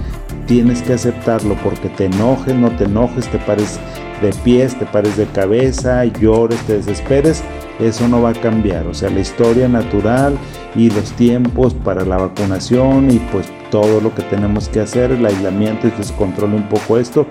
Tienes 0.48 0.82
que 0.82 0.94
aceptarlo 0.94 1.56
porque 1.64 1.90
te 1.90 2.06
enojes, 2.06 2.56
no 2.56 2.76
te 2.76 2.86
enojes, 2.86 3.28
te 3.30 3.38
pares 3.40 3.80
de 4.22 4.32
pies, 4.44 4.78
te 4.78 4.86
pares 4.86 5.18
de 5.18 5.26
cabeza, 5.26 6.06
llores, 6.06 6.60
te 6.62 6.78
desesperes, 6.78 7.44
eso 7.80 8.08
no 8.08 8.22
va 8.22 8.30
a 8.30 8.34
cambiar. 8.34 8.88
O 8.88 8.94
sea, 8.94 9.10
la 9.10 9.20
historia 9.20 9.68
natural 9.68 10.38
y 10.76 10.90
los 10.90 11.12
tiempos 11.14 11.74
para 11.74 12.06
la 12.06 12.18
vacunación 12.18 13.12
y 13.12 13.20
pues 13.32 13.48
todo 13.72 14.02
lo 14.02 14.14
que 14.14 14.22
tenemos 14.24 14.70
que 14.70 14.82
hacer, 14.82 15.12
el 15.12 15.26
aislamiento 15.26 15.88
y 15.88 15.92
que 15.92 16.04
un 16.24 16.70
poco 16.70 16.98
esto, 16.98 17.26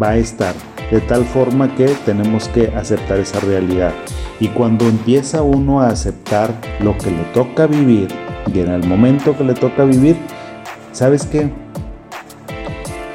va 0.00 0.10
a 0.10 0.16
estar. 0.16 0.54
De 0.90 1.00
tal 1.00 1.24
forma 1.24 1.72
que 1.76 1.86
tenemos 2.04 2.48
que 2.48 2.68
aceptar 2.74 3.18
esa 3.18 3.38
realidad. 3.40 3.92
Y 4.40 4.48
cuando 4.48 4.86
empieza 4.86 5.42
uno 5.42 5.80
a 5.80 5.88
aceptar 5.88 6.52
lo 6.80 6.96
que 6.98 7.10
le 7.10 7.22
toca 7.34 7.66
vivir, 7.66 8.08
y 8.52 8.60
en 8.60 8.70
el 8.70 8.84
momento 8.86 9.36
que 9.36 9.44
le 9.44 9.54
toca 9.54 9.84
vivir, 9.84 10.16
¿sabes 10.92 11.26
qué? 11.26 11.50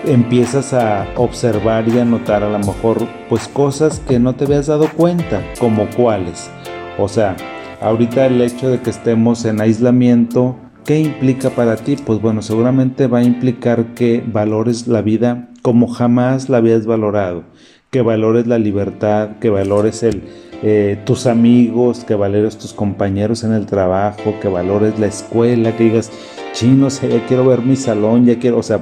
Empiezas 0.07 0.71
a 0.71 1.07
observar 1.15 1.87
y 1.87 1.97
a 1.97 2.05
notar 2.05 2.43
a 2.43 2.49
lo 2.49 2.59
mejor 2.59 3.07
pues 3.27 3.47
cosas 3.47 3.99
que 4.07 4.19
no 4.19 4.35
te 4.35 4.45
habías 4.45 4.67
dado 4.67 4.87
cuenta, 4.95 5.41
como 5.59 5.87
cuáles. 5.89 6.51
O 6.99 7.07
sea, 7.07 7.35
ahorita 7.81 8.27
el 8.27 8.39
hecho 8.39 8.69
de 8.69 8.79
que 8.81 8.91
estemos 8.91 9.45
en 9.45 9.61
aislamiento, 9.61 10.57
¿qué 10.85 10.99
implica 10.99 11.49
para 11.49 11.75
ti? 11.75 11.95
Pues 11.95 12.21
bueno, 12.21 12.43
seguramente 12.43 13.07
va 13.07 13.19
a 13.19 13.23
implicar 13.23 13.95
que 13.95 14.23
valores 14.25 14.87
la 14.87 15.01
vida 15.01 15.49
como 15.63 15.87
jamás 15.87 16.49
la 16.49 16.57
habías 16.57 16.85
valorado, 16.85 17.43
que 17.89 18.03
valores 18.03 18.45
la 18.45 18.59
libertad, 18.59 19.37
que 19.41 19.49
valores 19.49 20.03
el, 20.03 20.21
eh, 20.61 20.99
tus 21.05 21.25
amigos, 21.25 22.03
que 22.03 22.13
valores 22.13 22.57
tus 22.57 22.73
compañeros 22.73 23.43
en 23.43 23.53
el 23.53 23.65
trabajo, 23.65 24.35
que 24.39 24.47
valores 24.49 24.99
la 24.99 25.07
escuela, 25.07 25.75
que 25.75 25.85
digas, 25.85 26.11
chino, 26.55 26.87
ya 26.87 27.27
quiero 27.27 27.45
ver 27.45 27.61
mi 27.61 27.75
salón, 27.75 28.25
ya 28.25 28.39
quiero, 28.39 28.57
o 28.57 28.63
sea, 28.63 28.79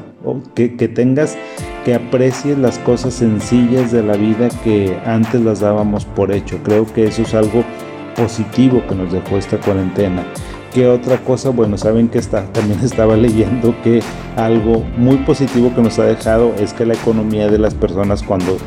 que, 0.55 0.69
tengas, 0.69 1.35
que 1.83 1.95
aprecies 1.95 2.57
las 2.57 2.77
cosas 2.79 3.15
sencillas 3.15 3.91
de 3.91 4.03
la 4.03 4.15
vida 4.15 4.47
que 4.63 4.95
antes 5.05 5.41
las 5.41 5.59
dábamos 5.59 6.05
por 6.05 6.31
hecho. 6.31 6.59
Creo 6.63 6.85
que 6.85 7.05
eso 7.05 7.23
es 7.23 7.33
algo 7.33 7.65
positivo 8.15 8.83
que 8.87 8.95
nos 8.95 9.11
dejó 9.11 9.37
esta 9.37 9.57
cuarentena. 9.57 10.23
¿Qué 10.73 10.87
otra 10.87 11.17
cosa? 11.17 11.51
Bueno, 11.51 11.77
saben 11.77 12.09
que 12.09 12.17
está, 12.17 12.45
también 12.51 12.79
estaba 12.83 13.15
leyendo 13.15 13.75
que 13.83 14.01
algo 14.35 14.83
muy 14.97 15.17
positivo 15.17 15.71
que 15.75 15.81
nos 15.81 15.99
ha 15.99 16.05
dejado 16.05 16.53
es 16.57 16.73
que 16.73 16.85
la 16.85 16.95
economía 16.95 17.47
de 17.47 17.59
las 17.59 17.75
personas 17.75 18.23
cuando, 18.23 18.57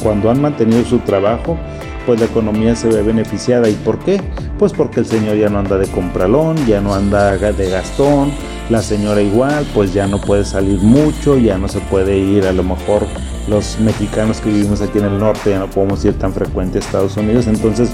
cuando 0.00 0.30
han 0.30 0.40
mantenido 0.40 0.84
su 0.84 1.00
trabajo, 1.00 1.58
pues 2.06 2.20
la 2.20 2.26
economía 2.26 2.76
se 2.76 2.88
ve 2.88 3.02
beneficiada. 3.02 3.68
¿Y 3.68 3.74
por 3.74 3.98
qué? 3.98 4.20
Pues 4.56 4.72
porque 4.72 5.00
el 5.00 5.06
señor 5.06 5.36
ya 5.36 5.48
no 5.48 5.58
anda 5.58 5.78
de 5.78 5.88
compralón, 5.88 6.56
ya 6.64 6.80
no 6.80 6.94
anda 6.94 7.36
de 7.36 7.70
gastón, 7.70 8.30
la 8.70 8.80
señora 8.80 9.20
igual, 9.20 9.66
pues 9.74 9.92
ya 9.92 10.06
no 10.06 10.20
puede 10.20 10.44
salir 10.44 10.80
mucho, 10.80 11.36
ya 11.38 11.58
no 11.58 11.66
se 11.66 11.80
puede 11.80 12.18
ir 12.18 12.46
a 12.46 12.52
lo 12.52 12.62
mejor 12.62 13.04
los 13.48 13.80
mexicanos 13.80 14.40
que 14.40 14.50
vivimos 14.50 14.80
aquí 14.80 14.98
en 14.98 15.06
el 15.06 15.18
norte, 15.18 15.50
ya 15.50 15.58
no 15.58 15.68
podemos 15.68 16.04
ir 16.04 16.16
tan 16.18 16.32
frecuente 16.32 16.78
a 16.78 16.80
Estados 16.82 17.16
Unidos, 17.16 17.46
entonces 17.46 17.90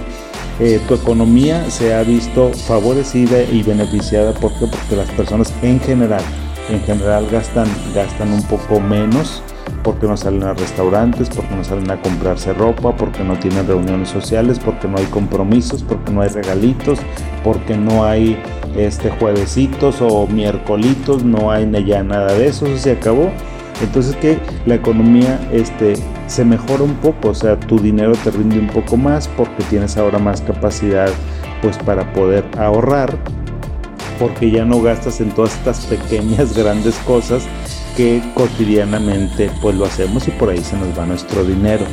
eh, 0.60 0.80
tu 0.86 0.94
economía 0.94 1.68
se 1.70 1.94
ha 1.94 2.02
visto 2.02 2.52
favorecida 2.52 3.42
y 3.42 3.62
beneficiada 3.62 4.32
¿por 4.32 4.52
porque 4.52 4.96
las 4.96 5.10
personas 5.10 5.52
en 5.62 5.80
general, 5.80 6.22
en 6.70 6.80
general 6.82 7.26
gastan, 7.30 7.66
gastan 7.94 8.32
un 8.32 8.42
poco 8.44 8.80
menos 8.80 9.42
porque 9.82 10.06
no 10.06 10.16
salen 10.16 10.42
a 10.44 10.54
restaurantes, 10.54 11.28
porque 11.28 11.54
no 11.54 11.62
salen 11.62 11.90
a 11.90 12.00
comprarse 12.00 12.52
ropa, 12.54 12.96
porque 12.96 13.22
no 13.22 13.38
tienen 13.38 13.66
reuniones 13.66 14.08
sociales, 14.08 14.58
porque 14.58 14.88
no 14.88 14.96
hay 14.96 15.04
compromisos, 15.06 15.82
porque 15.82 16.10
no 16.10 16.22
hay 16.22 16.30
regalitos, 16.30 16.98
porque 17.42 17.76
no 17.76 18.04
hay 18.04 18.42
este 18.76 19.10
juevesitos 19.10 20.00
o 20.00 20.26
miércolitos, 20.26 21.22
no 21.22 21.50
hay 21.50 21.70
ya 21.84 22.02
nada 22.02 22.32
de 22.32 22.48
eso, 22.48 22.66
eso 22.66 22.78
se 22.78 22.92
acabó. 22.92 23.30
Entonces 23.82 24.16
que 24.16 24.38
la 24.66 24.76
economía 24.76 25.38
este, 25.52 25.94
se 26.26 26.44
mejora 26.44 26.82
un 26.82 26.94
poco, 26.94 27.28
o 27.28 27.34
sea, 27.34 27.58
tu 27.58 27.78
dinero 27.78 28.12
te 28.22 28.30
rinde 28.30 28.58
un 28.58 28.68
poco 28.68 28.96
más 28.96 29.28
porque 29.28 29.62
tienes 29.64 29.96
ahora 29.96 30.18
más 30.18 30.40
capacidad 30.40 31.08
pues 31.62 31.76
para 31.78 32.12
poder 32.12 32.44
ahorrar, 32.58 33.16
porque 34.18 34.50
ya 34.50 34.64
no 34.64 34.80
gastas 34.82 35.20
en 35.20 35.30
todas 35.30 35.54
estas 35.54 35.86
pequeñas, 35.86 36.54
grandes 36.56 36.94
cosas 37.06 37.44
que 37.96 38.22
cotidianamente 38.34 39.50
pues 39.62 39.76
lo 39.76 39.84
hacemos 39.84 40.26
y 40.28 40.30
por 40.32 40.50
ahí 40.50 40.62
se 40.62 40.76
nos 40.76 40.98
va 40.98 41.06
nuestro 41.06 41.44
dinero. 41.44 41.84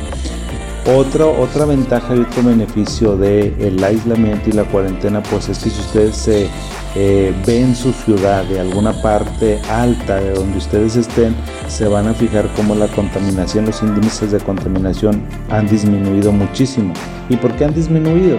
Otra, 0.96 1.26
otra 1.26 1.64
ventaja 1.64 2.16
y 2.16 2.20
otro 2.20 2.42
beneficio 2.42 3.16
del 3.16 3.54
el 3.60 3.84
aislamiento 3.84 4.50
y 4.50 4.52
la 4.52 4.64
cuarentena 4.64 5.22
pues 5.22 5.48
es 5.48 5.58
que 5.60 5.70
si 5.70 5.80
ustedes 5.80 6.16
se 6.16 6.48
eh, 6.94 7.32
ven 7.46 7.74
su 7.74 7.92
ciudad 7.92 8.44
de 8.44 8.60
alguna 8.60 8.92
parte 9.00 9.58
alta 9.70 10.16
de 10.16 10.32
donde 10.32 10.58
ustedes 10.58 10.96
estén, 10.96 11.34
se 11.68 11.88
van 11.88 12.06
a 12.06 12.14
fijar 12.14 12.48
cómo 12.54 12.74
la 12.74 12.88
contaminación, 12.88 13.64
los 13.66 13.82
índices 13.82 14.32
de 14.32 14.38
contaminación 14.40 15.22
han 15.50 15.66
disminuido 15.66 16.32
muchísimo. 16.32 16.92
¿Y 17.28 17.36
por 17.36 17.54
qué 17.56 17.64
han 17.64 17.74
disminuido? 17.74 18.38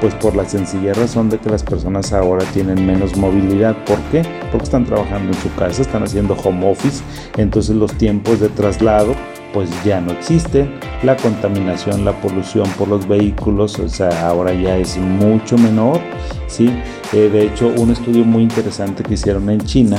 Pues 0.00 0.14
por 0.14 0.36
la 0.36 0.48
sencilla 0.48 0.94
razón 0.94 1.28
de 1.28 1.38
que 1.38 1.50
las 1.50 1.64
personas 1.64 2.12
ahora 2.12 2.44
tienen 2.52 2.86
menos 2.86 3.16
movilidad. 3.16 3.76
¿Por 3.84 3.98
qué? 4.12 4.22
Porque 4.52 4.64
están 4.64 4.84
trabajando 4.84 5.32
en 5.32 5.42
su 5.42 5.52
casa, 5.56 5.82
están 5.82 6.04
haciendo 6.04 6.34
home 6.34 6.70
office, 6.70 7.02
entonces 7.36 7.74
los 7.74 7.92
tiempos 7.94 8.38
de 8.38 8.48
traslado 8.48 9.14
pues 9.52 9.70
ya 9.84 10.00
no 10.00 10.12
existen. 10.12 10.70
La 11.02 11.16
contaminación, 11.16 12.04
la 12.04 12.12
polución 12.20 12.68
por 12.78 12.88
los 12.88 13.06
vehículos, 13.06 13.78
o 13.78 13.88
sea, 13.88 14.28
ahora 14.28 14.52
ya 14.52 14.76
es 14.76 14.96
mucho 14.96 15.56
menor, 15.56 16.00
¿sí? 16.46 16.70
Eh, 17.12 17.28
de 17.30 17.46
hecho, 17.46 17.72
un 17.76 17.90
estudio 17.90 18.24
muy 18.24 18.42
interesante 18.42 19.02
que 19.02 19.14
hicieron 19.14 19.48
en 19.50 19.60
China, 19.60 19.96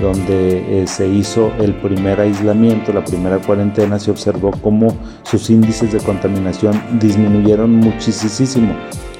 donde 0.00 0.82
eh, 0.82 0.86
se 0.86 1.06
hizo 1.06 1.52
el 1.58 1.74
primer 1.74 2.20
aislamiento, 2.20 2.92
la 2.92 3.04
primera 3.04 3.38
cuarentena, 3.38 3.98
se 3.98 4.10
observó 4.10 4.50
cómo 4.62 4.88
sus 5.22 5.48
índices 5.50 5.92
de 5.92 6.00
contaminación 6.00 6.80
disminuyeron 6.98 7.70
muchísimo. 7.70 8.74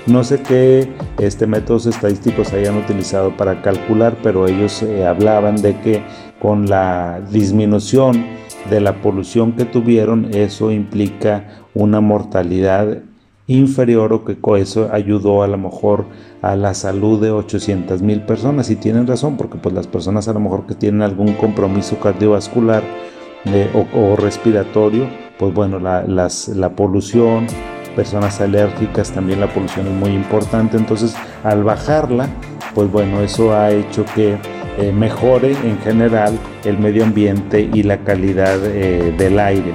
No 0.06 0.24
sé 0.24 0.42
qué 0.42 0.92
este, 1.18 1.46
métodos 1.46 1.86
estadísticos 1.86 2.52
hayan 2.52 2.76
utilizado 2.76 3.36
para 3.36 3.62
calcular, 3.62 4.16
pero 4.22 4.48
ellos 4.48 4.82
eh, 4.82 5.06
hablaban 5.06 5.62
de 5.62 5.78
que 5.80 6.02
con 6.40 6.66
la 6.66 7.20
disminución 7.30 8.26
de 8.70 8.80
la 8.80 9.00
polución 9.00 9.52
que 9.52 9.64
tuvieron, 9.64 10.34
eso 10.34 10.70
implica 10.70 11.62
una 11.74 12.00
mortalidad 12.00 12.98
inferior 13.46 14.12
o 14.12 14.24
que 14.24 14.36
eso 14.58 14.88
ayudó 14.92 15.42
a 15.42 15.48
lo 15.48 15.58
mejor 15.58 16.06
a 16.42 16.56
la 16.56 16.74
salud 16.74 17.20
de 17.20 17.30
800 17.30 18.02
mil 18.02 18.22
personas. 18.22 18.70
Y 18.70 18.76
tienen 18.76 19.06
razón 19.06 19.36
porque 19.36 19.58
pues 19.58 19.74
las 19.74 19.86
personas 19.86 20.28
a 20.28 20.32
lo 20.32 20.40
mejor 20.40 20.66
que 20.66 20.74
tienen 20.74 21.02
algún 21.02 21.34
compromiso 21.34 21.98
cardiovascular 21.98 22.82
o, 23.94 24.14
respiratorio 24.14 25.08
pues 25.36 25.52
bueno 25.52 25.80
la, 25.80 26.04
la 26.04 26.70
polución 26.76 27.48
personas 27.96 28.40
alérgicas 28.40 29.10
también 29.10 29.40
la 29.40 29.52
polución 29.52 29.86
es 29.86 29.92
muy 29.92 30.10
importante. 30.10 30.76
Entonces 30.76 31.14
al 31.44 31.64
bajarla 31.64 32.28
pues 32.74 32.90
bueno 32.90 33.20
eso 33.20 33.54
ha 33.54 33.70
hecho 33.70 34.04
que 34.14 34.36
eh, 34.78 34.92
mejore 34.92 35.52
en 35.52 35.78
general 35.80 36.38
el 36.64 36.78
medio 36.78 37.04
ambiente 37.04 37.68
y 37.72 37.82
la 37.82 37.98
calidad 37.98 38.58
eh, 38.64 39.14
del 39.16 39.38
aire. 39.38 39.74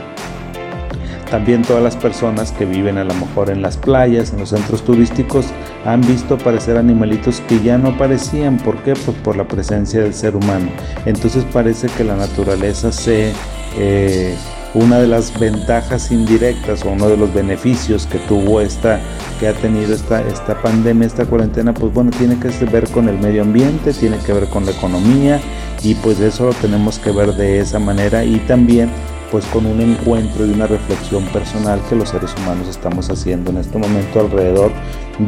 También 1.30 1.62
todas 1.62 1.84
las 1.84 1.98
personas 1.98 2.54
que 2.54 2.66
viven 2.66 2.98
a 2.98 3.04
lo 3.04 3.14
mejor 3.14 3.50
en 3.50 3.62
las 3.62 3.76
playas, 3.76 4.32
en 4.32 4.40
los 4.40 4.50
centros 4.50 4.84
turísticos, 4.84 5.48
han 5.86 6.00
visto 6.02 6.36
aparecer 6.36 6.78
animalitos 6.78 7.42
que 7.42 7.60
ya 7.60 7.78
no 7.78 7.90
aparecían. 7.90 8.58
¿Por 8.58 8.78
qué? 8.78 8.94
Pues 8.94 9.18
por 9.18 9.36
la 9.36 9.46
presencia 9.46 10.02
del 10.02 10.14
ser 10.14 10.38
humano. 10.38 10.70
Entonces 11.06 11.44
parece 11.52 11.88
que 11.90 12.06
la 12.06 12.16
naturaleza 12.16 12.94
se 12.94 13.34
eh, 13.78 14.36
una 14.74 15.00
de 15.00 15.08
las 15.08 15.38
ventajas 15.40 16.12
indirectas 16.12 16.84
o 16.86 16.90
uno 16.90 17.08
de 17.10 17.18
los 17.18 17.34
beneficios 17.34 18.06
que 18.06 18.20
tuvo 18.20 18.62
esta, 18.62 19.00
que 19.40 19.48
ha 19.48 19.54
tenido 19.54 19.94
esta, 19.94 20.22
esta 20.22 20.62
pandemia, 20.62 21.08
esta 21.08 21.26
cuarentena, 21.26 21.74
pues 21.74 21.94
bueno, 21.94 22.12
tiene 22.12 22.38
que 22.40 22.50
ver 22.66 22.90
con 22.90 23.10
el 23.10 23.18
medio 23.18 23.42
ambiente, 23.42 23.94
tiene 23.94 24.18
que 24.20 24.34
ver 24.34 24.48
con 24.50 24.66
la 24.66 24.72
economía 24.72 25.40
y 25.84 25.96
pues 25.96 26.20
eso 26.20 26.48
lo 26.48 26.54
tenemos 26.54 27.00
que 27.00 27.12
ver 27.12 27.34
de 27.34 27.60
esa 27.60 27.80
manera 27.80 28.24
y 28.24 28.38
también 28.40 28.90
pues 29.32 29.46
con 29.48 29.66
un 29.66 29.82
encuentro 29.82 30.46
y 30.46 30.52
una 30.52 30.68
reflexión 30.68 31.24
personal 31.26 31.82
que 31.90 31.96
los 31.96 32.10
seres 32.10 32.34
humanos 32.38 32.68
estamos 32.70 33.10
haciendo 33.10 33.52
en 33.52 33.58
este 33.58 33.78
momento 33.78 34.22
alrededor 34.22 34.72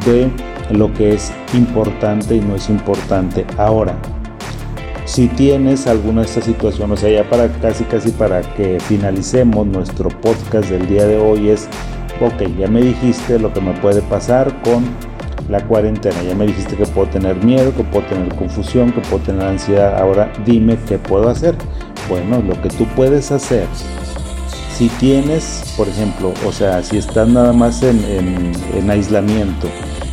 de 0.06 0.30
lo 0.72 0.94
que 0.94 1.14
es 1.14 1.32
importante 1.54 2.36
y 2.36 2.40
no 2.40 2.56
es 2.56 2.70
importante. 2.70 3.46
Ahora 3.58 3.98
si 5.10 5.28
tienes 5.28 5.88
alguna 5.88 6.22
de 6.22 6.28
estas 6.28 6.44
situaciones, 6.44 7.00
o 7.00 7.02
sea, 7.02 7.10
ya 7.10 7.28
para 7.28 7.52
casi 7.54 7.84
casi 7.86 8.12
para 8.12 8.42
que 8.42 8.80
finalicemos 8.80 9.66
nuestro 9.66 10.10
podcast 10.10 10.70
del 10.70 10.88
día 10.88 11.08
de 11.08 11.18
hoy 11.18 11.50
es, 11.50 11.68
ok, 12.22 12.48
ya 12.60 12.68
me 12.68 12.80
dijiste 12.80 13.40
lo 13.40 13.52
que 13.52 13.60
me 13.60 13.74
puede 13.74 14.04
pasar 14.04 14.62
con 14.62 14.84
la 15.50 15.66
cuarentena, 15.66 16.22
ya 16.22 16.36
me 16.36 16.46
dijiste 16.46 16.76
que 16.76 16.86
puedo 16.86 17.10
tener 17.10 17.44
miedo, 17.44 17.76
que 17.76 17.84
puedo 17.84 18.06
tener 18.06 18.36
confusión, 18.36 18.92
que 18.92 19.02
puedo 19.02 19.24
tener 19.24 19.48
ansiedad, 19.48 19.98
ahora 20.00 20.32
dime 20.46 20.78
qué 20.88 21.00
puedo 21.00 21.28
hacer. 21.28 21.56
Bueno, 22.08 22.44
lo 22.48 22.62
que 22.62 22.70
tú 22.70 22.86
puedes 22.96 23.32
hacer 23.32 23.66
si 24.78 24.90
tienes, 24.90 25.74
por 25.76 25.90
ejemplo, 25.90 26.34
o 26.46 26.52
sea, 26.52 26.84
si 26.84 26.98
estás 26.98 27.28
nada 27.28 27.52
más 27.52 27.82
en, 27.82 28.00
en, 28.74 28.90
aislamiento 28.90 29.68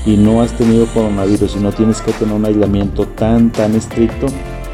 y 0.06 0.16
no 0.16 0.42
has 0.42 0.52
tenido 0.54 0.87
coronavirus 0.87 1.54
y 1.54 1.61
no 1.61 1.70
tienes 1.70 2.00
que 2.00 2.12
tener 2.12 2.35
un 2.35 2.44
aislamiento 2.44 3.06
tan, 3.06 3.52
tan 3.52 3.76
estricto, 3.76 4.26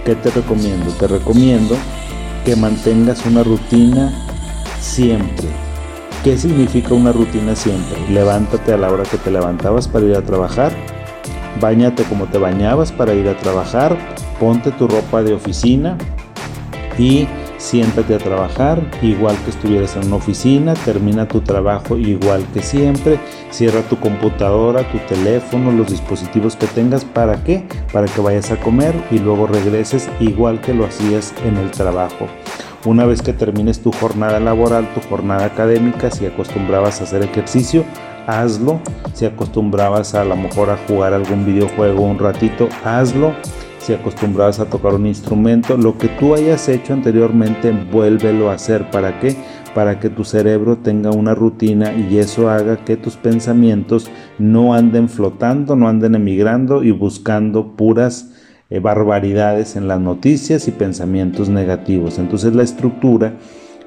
¿qué 0.05 0.15
te 0.15 0.31
recomiendo? 0.31 0.91
Te 0.93 1.07
recomiendo 1.07 1.77
que 2.45 2.57
mantengas 2.57 3.25
una 3.27 3.43
rutina 3.43 4.13
siempre. 4.81 5.49
¿Qué 6.25 6.37
significa 6.39 6.95
una 6.95 7.13
rutina 7.13 7.57
siempre? 7.57 7.99
Levántate 8.09 8.73
a 8.73 8.77
la 8.77 8.91
hora 8.91 9.05
que 9.05 9.19
te 9.19 9.31
levantabas 9.31 9.89
para 9.89 10.07
ir 10.07 10.17
a 10.17 10.23
trabajar, 10.23 10.73
bañate 11.61 12.05
como 12.05 12.27
te 12.27 12.39
bañabas 12.39 12.93
para 12.93 13.15
ir 13.15 13.29
a 13.29 13.37
trabajar, 13.37 13.97
ponte 14.39 14.71
tu 14.73 14.87
ropa 14.89 15.23
de 15.23 15.35
oficina 15.35 15.97
y 16.99 17.27
siéntate 17.63 18.17
a 18.17 18.19
trabajar 18.19 18.83
igual 19.03 19.37
que 19.45 19.51
estuvieras 19.51 19.95
en 19.95 20.09
una 20.09 20.17
oficina, 20.17 20.75
termina 20.75 21.29
tu 21.29 21.41
trabajo 21.41 21.97
igual 21.97 22.45
que 22.53 22.61
siempre, 22.61 23.21
cierra 23.51 23.83
tu 23.83 23.99
computadora, 24.01 24.83
tu 24.91 24.99
teléfono, 24.99 25.71
los 25.71 25.89
dispositivos 25.89 26.57
que 26.57 26.67
tengas, 26.67 27.05
¿para 27.05 27.45
qué? 27.45 27.65
Para 27.93 28.07
que 28.07 28.21
vayas 28.21 28.51
a 28.51 28.57
comer 28.57 28.95
y 29.13 29.21
luego 29.21 29.47
regreses 29.47 30.11
igual 30.19 30.61
que 30.61 30.75
lo 30.75 30.87
hacías 30.87 31.33
en 31.45 31.57
el 31.57 31.71
trabajo. 31.71 32.27
Una 32.85 33.07
vez 33.07 33.23
que 33.23 33.33
termines 33.33 33.81
tu 33.81 33.93
jornada 33.93 34.41
laboral, 34.41 34.93
tu 34.93 35.01
jornada 35.09 35.45
académica, 35.45 36.11
si 36.11 36.27
acostumbrabas 36.27 37.01
a 37.01 37.05
hacer 37.05 37.23
ejercicio, 37.23 37.85
hazlo. 38.27 38.81
Si 39.15 39.25
acostumbrabas 39.25 40.17
a, 40.17 40.23
a 40.23 40.25
lo 40.25 40.35
mejor 40.35 40.71
a 40.71 40.79
jugar 40.89 41.15
algún 41.15 41.47
videojuego 41.47 42.03
un 42.03 42.19
ratito, 42.19 42.69
hazlo 42.85 43.35
si 43.83 43.93
acostumbrabas 43.93 44.61
a 44.61 44.67
tocar 44.67 44.95
un 44.95 45.07
instrumento, 45.07 45.77
lo 45.77 45.99
que 45.99 46.09
tú 46.09 46.35
hayas 46.35 46.69
hecho 46.69 46.93
anteriormente, 46.93 47.73
vuélvelo 47.73 48.51
a 48.51 48.55
hacer. 48.55 48.91
¿Para 48.91 49.19
qué? 49.19 49.37
Para 49.75 49.99
que 49.99 50.09
tu 50.09 50.25
cerebro 50.25 50.79
tenga 50.79 51.11
una 51.11 51.35
rutina 51.35 51.93
y 51.93 52.19
eso 52.19 52.49
haga 52.49 52.85
que 52.85 52.97
tus 52.97 53.17
pensamientos 53.17 54.09
no 54.39 54.75
anden 54.75 55.09
flotando, 55.09 55.75
no 55.75 55.89
anden 55.89 56.15
emigrando 56.15 56.85
y 56.85 56.93
buscando 56.93 57.77
puras 57.77 58.31
eh, 58.71 58.79
barbaridades 58.79 59.75
en 59.75 59.89
las 59.89 60.01
noticias 60.01 60.69
y 60.69 60.71
pensamientos 60.71 61.49
negativos. 61.49 62.19
Entonces 62.19 62.55
la 62.55 62.63
estructura 62.63 63.35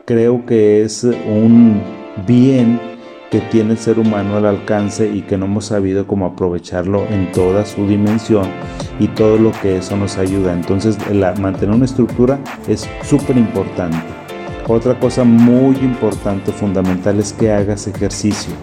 creo 0.06 0.46
que 0.46 0.84
es 0.84 1.04
un 1.04 1.82
bien 2.28 2.95
que 3.32 3.42
tiene 3.42 3.72
el 3.72 3.78
ser 3.78 4.00
humano 4.00 4.38
al 4.38 4.46
alcance 4.46 5.10
y 5.10 5.22
que 5.22 5.38
no 5.38 5.46
hemos 5.46 5.66
sabido 5.66 6.08
cómo 6.08 6.26
aprovecharlo 6.26 7.06
en 7.10 7.32
toda 7.32 7.66
su 7.66 7.88
dimensión 7.88 8.48
y 9.00 9.08
todo 9.08 9.38
lo 9.38 9.52
que 9.52 9.78
eso 9.78 9.98
nos 9.98 10.18
ayuda. 10.18 10.54
Entonces, 10.54 10.98
mantener 11.40 11.76
una 11.76 11.86
estructura 11.86 12.40
es 12.68 12.88
súper 13.04 13.38
importante. 13.38 13.98
Otra 14.68 14.98
cosa 15.00 15.24
muy 15.24 15.76
importante, 15.78 16.52
fundamental, 16.52 17.20
es 17.20 17.34
que 17.34 17.52
hagas 17.52 17.88
ejercicio. 17.88 18.54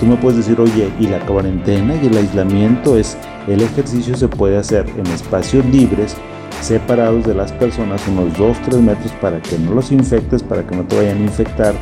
Tú 0.00 0.06
me 0.06 0.16
puedes 0.16 0.38
decir, 0.38 0.60
oye, 0.60 0.90
y 0.98 1.06
la 1.06 1.20
cuarentena 1.20 1.94
y 2.02 2.06
el 2.06 2.16
aislamiento 2.16 2.96
es, 2.96 3.16
el 3.46 3.62
ejercicio 3.62 4.16
se 4.16 4.26
puede 4.26 4.56
hacer 4.56 4.84
en 4.96 5.06
espacios 5.06 5.64
libres, 5.66 6.16
separados 6.60 7.24
de 7.24 7.34
las 7.34 7.52
personas, 7.52 8.02
unos 8.08 8.32
2-3 8.34 8.80
metros 8.80 9.12
para 9.20 9.40
que 9.40 9.58
no 9.58 9.74
los 9.74 9.92
infectes, 9.92 10.42
para 10.42 10.66
que 10.66 10.74
no 10.74 10.82
te 10.84 10.96
vayan 10.96 11.18
a 11.18 11.24
infectar. 11.24 11.74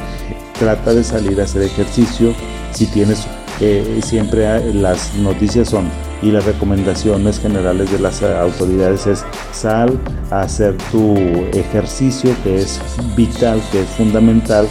Trata 0.62 0.94
de 0.94 1.02
salir 1.02 1.40
a 1.40 1.44
hacer 1.44 1.62
ejercicio. 1.62 2.32
Si 2.70 2.86
tienes, 2.86 3.26
eh, 3.60 3.98
siempre 4.04 4.72
las 4.72 5.12
noticias 5.16 5.70
son 5.70 5.90
y 6.22 6.30
las 6.30 6.44
recomendaciones 6.44 7.40
generales 7.40 7.90
de 7.90 7.98
las 7.98 8.22
autoridades 8.22 9.08
es 9.08 9.24
sal 9.50 9.98
a 10.30 10.42
hacer 10.42 10.78
tu 10.92 11.16
ejercicio 11.52 12.32
que 12.44 12.60
es 12.60 12.80
vital, 13.16 13.60
que 13.72 13.82
es 13.82 13.88
fundamental 13.88 14.68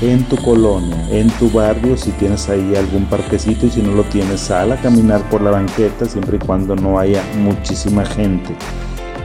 en 0.00 0.22
tu 0.28 0.36
colonia, 0.36 0.96
en 1.10 1.28
tu 1.40 1.50
barrio, 1.50 1.96
si 1.96 2.12
tienes 2.12 2.48
ahí 2.48 2.76
algún 2.76 3.06
parquecito 3.06 3.66
y 3.66 3.70
si 3.70 3.82
no 3.82 3.96
lo 3.96 4.04
tienes, 4.04 4.42
sal 4.42 4.70
a 4.70 4.76
caminar 4.76 5.28
por 5.28 5.40
la 5.40 5.50
banqueta 5.50 6.04
siempre 6.04 6.36
y 6.36 6.46
cuando 6.46 6.76
no 6.76 7.00
haya 7.00 7.24
muchísima 7.38 8.04
gente. 8.04 8.54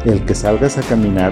El 0.06 0.26
que 0.26 0.34
salgas 0.34 0.80
a 0.80 0.82
caminar 0.82 1.32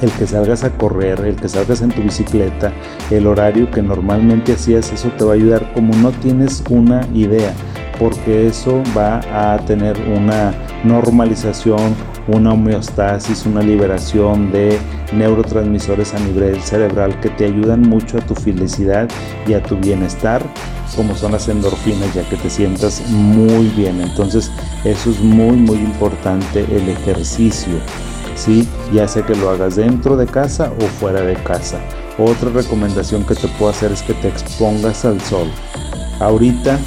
el 0.00 0.10
que 0.12 0.26
salgas 0.26 0.64
a 0.64 0.70
correr, 0.70 1.20
el 1.20 1.36
que 1.36 1.48
salgas 1.48 1.82
en 1.82 1.90
tu 1.90 2.02
bicicleta, 2.02 2.72
el 3.10 3.26
horario 3.26 3.70
que 3.70 3.82
normalmente 3.82 4.52
hacías, 4.52 4.92
eso 4.92 5.08
te 5.18 5.24
va 5.24 5.32
a 5.32 5.34
ayudar 5.34 5.72
como 5.72 5.94
no 5.96 6.10
tienes 6.12 6.62
una 6.70 7.06
idea 7.14 7.52
porque 8.00 8.46
eso 8.46 8.82
va 8.96 9.20
a 9.30 9.58
tener 9.66 9.96
una 10.08 10.54
normalización, 10.84 11.94
una 12.28 12.54
homeostasis, 12.54 13.44
una 13.44 13.60
liberación 13.60 14.50
de 14.50 14.78
neurotransmisores 15.12 16.14
a 16.14 16.18
nivel 16.20 16.60
cerebral 16.62 17.20
que 17.20 17.28
te 17.28 17.44
ayudan 17.44 17.82
mucho 17.82 18.16
a 18.16 18.22
tu 18.22 18.34
felicidad 18.34 19.06
y 19.46 19.52
a 19.52 19.62
tu 19.62 19.76
bienestar, 19.76 20.42
como 20.96 21.14
son 21.14 21.32
las 21.32 21.48
endorfinas, 21.48 22.14
ya 22.14 22.26
que 22.28 22.36
te 22.36 22.48
sientas 22.48 23.02
muy 23.10 23.66
bien. 23.76 24.00
Entonces, 24.00 24.50
eso 24.84 25.10
es 25.10 25.20
muy, 25.20 25.56
muy 25.56 25.76
importante 25.76 26.64
el 26.74 26.88
ejercicio. 26.88 27.74
¿Sí? 28.40 28.66
Ya 28.92 29.06
sea 29.06 29.24
que 29.24 29.36
lo 29.36 29.50
hagas 29.50 29.76
dentro 29.76 30.16
de 30.16 30.26
casa 30.26 30.72
o 30.80 30.86
fuera 30.86 31.20
de 31.20 31.34
casa. 31.34 31.78
Otra 32.18 32.50
recomendación 32.50 33.24
que 33.24 33.34
te 33.34 33.48
puedo 33.48 33.70
hacer 33.70 33.92
es 33.92 34.02
que 34.02 34.14
te 34.14 34.28
expongas 34.28 35.04
al 35.04 35.20
sol. 35.20 35.48
Ahorita 36.20 36.78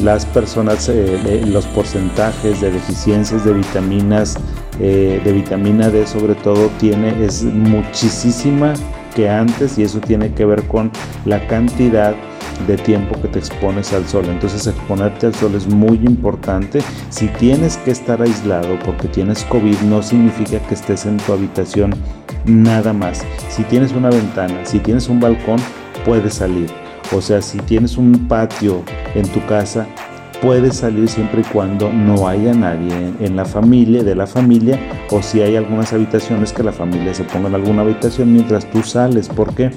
las 0.00 0.26
personas, 0.26 0.88
eh, 0.88 1.42
los 1.46 1.66
porcentajes 1.66 2.60
de 2.60 2.70
deficiencias 2.70 3.44
de 3.44 3.52
vitaminas, 3.52 4.36
eh, 4.80 5.20
de 5.24 5.32
vitamina 5.32 5.88
D 5.88 6.06
sobre 6.06 6.34
todo, 6.36 6.70
tiene, 6.78 7.24
es 7.24 7.42
muchísima 7.42 8.74
que 9.14 9.28
antes 9.28 9.78
y 9.78 9.82
eso 9.82 10.00
tiene 10.00 10.32
que 10.32 10.44
ver 10.44 10.62
con 10.68 10.90
la 11.24 11.44
cantidad 11.48 12.14
de 12.66 12.76
tiempo 12.76 13.20
que 13.20 13.28
te 13.28 13.38
expones 13.38 13.92
al 13.92 14.06
sol. 14.06 14.26
Entonces 14.28 14.66
exponerte 14.66 15.26
al 15.26 15.34
sol 15.34 15.54
es 15.54 15.66
muy 15.66 15.96
importante. 15.96 16.80
Si 17.10 17.28
tienes 17.28 17.76
que 17.78 17.90
estar 17.90 18.20
aislado 18.20 18.78
porque 18.84 19.08
tienes 19.08 19.44
COVID 19.44 19.78
no 19.82 20.02
significa 20.02 20.58
que 20.60 20.74
estés 20.74 21.06
en 21.06 21.16
tu 21.18 21.32
habitación 21.32 21.94
nada 22.44 22.92
más. 22.92 23.24
Si 23.48 23.62
tienes 23.64 23.92
una 23.92 24.10
ventana, 24.10 24.64
si 24.64 24.78
tienes 24.78 25.08
un 25.08 25.20
balcón, 25.20 25.58
puedes 26.04 26.34
salir 26.34 26.68
o 27.12 27.22
sea, 27.22 27.40
si 27.40 27.58
tienes 27.58 27.96
un 27.96 28.28
patio 28.28 28.82
en 29.14 29.26
tu 29.28 29.44
casa, 29.46 29.86
puedes 30.40 30.76
salir 30.76 31.08
siempre 31.08 31.40
y 31.40 31.44
cuando 31.44 31.92
no 31.92 32.28
haya 32.28 32.54
nadie 32.54 33.12
en 33.20 33.36
la 33.36 33.44
familia, 33.44 34.02
de 34.02 34.14
la 34.14 34.26
familia, 34.26 34.78
o 35.10 35.22
si 35.22 35.40
hay 35.40 35.56
algunas 35.56 35.92
habitaciones 35.92 36.52
que 36.52 36.62
la 36.62 36.72
familia 36.72 37.14
se 37.14 37.24
ponga 37.24 37.48
en 37.48 37.54
alguna 37.54 37.82
habitación 37.82 38.32
mientras 38.32 38.68
tú 38.70 38.82
sales. 38.82 39.28
¿Por 39.28 39.54
qué? 39.54 39.70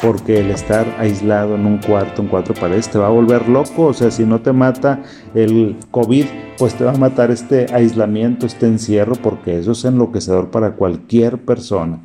Porque 0.00 0.40
el 0.40 0.50
estar 0.50 0.86
aislado 0.98 1.54
en 1.54 1.66
un 1.66 1.78
cuarto, 1.78 2.22
en 2.22 2.28
cuatro 2.28 2.54
paredes, 2.54 2.88
te 2.88 2.98
va 2.98 3.06
a 3.06 3.10
volver 3.10 3.48
loco. 3.48 3.86
O 3.86 3.94
sea, 3.94 4.10
si 4.10 4.24
no 4.24 4.40
te 4.40 4.52
mata 4.52 5.02
el 5.34 5.76
COVID, 5.90 6.26
pues 6.58 6.74
te 6.74 6.84
va 6.84 6.92
a 6.92 6.96
matar 6.96 7.30
este 7.30 7.66
aislamiento, 7.72 8.46
este 8.46 8.66
encierro, 8.66 9.14
porque 9.16 9.58
eso 9.58 9.72
es 9.72 9.84
enloquecedor 9.84 10.50
para 10.50 10.72
cualquier 10.72 11.38
persona. 11.38 12.00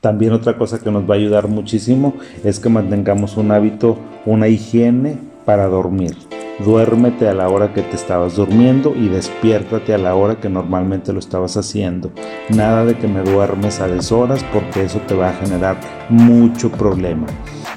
También 0.00 0.32
otra 0.32 0.58
cosa 0.58 0.80
que 0.80 0.90
nos 0.90 1.08
va 1.08 1.14
a 1.14 1.18
ayudar 1.18 1.48
muchísimo 1.48 2.14
es 2.42 2.58
que 2.58 2.68
mantengamos 2.68 3.36
un 3.36 3.52
hábito, 3.52 3.98
una 4.26 4.48
higiene 4.48 5.16
para 5.44 5.66
dormir. 5.68 6.16
Duérmete 6.64 7.28
a 7.28 7.34
la 7.34 7.48
hora 7.48 7.72
que 7.72 7.82
te 7.82 7.96
estabas 7.96 8.36
durmiendo 8.36 8.94
y 8.94 9.08
despiértate 9.08 9.94
a 9.94 9.98
la 9.98 10.14
hora 10.14 10.38
que 10.38 10.48
normalmente 10.48 11.12
lo 11.12 11.18
estabas 11.18 11.56
haciendo. 11.56 12.12
Nada 12.50 12.84
de 12.84 12.96
que 12.96 13.08
me 13.08 13.22
duermes 13.22 13.80
a 13.80 13.88
deshoras 13.88 14.44
porque 14.52 14.84
eso 14.84 15.00
te 15.00 15.14
va 15.14 15.30
a 15.30 15.34
generar 15.34 15.80
mucho 16.08 16.70
problema. 16.70 17.26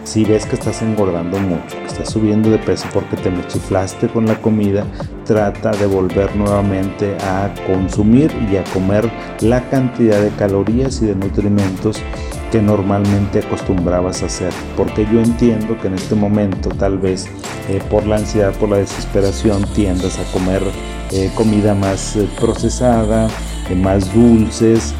Si 0.06 0.24
ves 0.24 0.46
que 0.46 0.54
estás 0.54 0.84
engordando 0.84 1.40
mucho, 1.40 1.80
que 1.80 1.88
estás 1.88 2.12
subiendo 2.12 2.52
de 2.52 2.60
peso 2.60 2.88
porque 2.94 3.18
te 3.18 3.32
me 3.32 3.46
chiflaste 3.48 4.08
con 4.08 4.28
la 4.28 4.40
comida, 4.40 4.86
trata 5.26 5.72
de 5.72 5.88
volver 5.88 6.36
nuevamente 6.36 7.18
a 7.22 7.52
consumir 7.66 8.32
y 8.52 8.56
a 8.58 8.64
comer 8.66 9.12
la 9.42 9.68
cantidad 9.68 10.22
de 10.22 10.30
calorías 10.30 11.02
y 11.02 11.08
de 11.08 11.16
nutrimentos 11.16 11.98
que 12.52 12.62
normalmente 12.62 13.40
acostumbrabas 13.40 14.22
a 14.22 14.28
hacer. 14.28 14.54
Porque 14.78 15.08
yo 15.12 15.20
entiendo 15.20 15.76
que 15.82 15.88
en 15.88 15.96
este 15.96 16.14
momento 16.14 16.70
tal 16.70 17.00
vez 17.00 17.26
eh, 17.68 17.82
por 17.90 18.06
la 18.06 18.18
ansiedad, 18.18 18.54
por 18.54 18.70
la 18.70 18.78
desesperación, 18.78 19.64
tiendas 19.74 20.20
a 20.20 20.32
comer 20.32 20.62
eh, 21.12 21.32
comida 21.36 21.74
más 21.74 22.16
eh, 22.16 22.30
procesada, 22.40 23.28
más 23.76 24.14
dulces, 24.14 24.94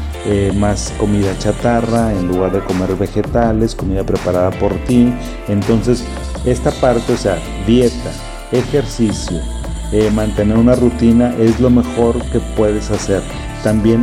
más 0.54 0.92
comida 0.98 1.36
chatarra 1.38 2.12
en 2.12 2.28
lugar 2.28 2.52
de 2.52 2.60
comer 2.60 2.94
vegetales, 2.96 3.74
comida 3.74 4.04
preparada 4.04 4.50
por 4.50 4.72
ti. 4.84 5.12
Entonces, 5.48 6.04
esta 6.44 6.70
parte, 6.72 7.12
o 7.12 7.16
sea, 7.16 7.38
dieta, 7.66 8.10
ejercicio, 8.52 9.38
mantener 10.14 10.56
una 10.56 10.74
rutina 10.74 11.34
es 11.38 11.60
lo 11.60 11.70
mejor 11.70 12.20
que 12.32 12.40
puedes 12.56 12.90
hacer. 12.90 13.22
También 13.62 14.02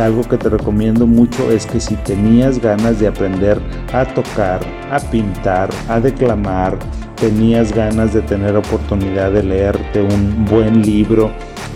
algo 0.00 0.22
que 0.22 0.38
te 0.38 0.48
recomiendo 0.48 1.06
mucho 1.06 1.50
es 1.50 1.66
que 1.66 1.78
si 1.80 1.96
tenías 1.96 2.58
ganas 2.58 2.98
de 2.98 3.08
aprender 3.08 3.60
a 3.92 4.04
tocar, 4.06 4.60
a 4.90 4.98
pintar, 4.98 5.68
a 5.88 6.00
declamar, 6.00 6.78
tenías 7.20 7.72
ganas 7.72 8.14
de 8.14 8.22
tener 8.22 8.56
oportunidad 8.56 9.32
de 9.32 9.42
leerte 9.42 10.00
un 10.00 10.46
buen 10.46 10.82
libro, 10.82 11.30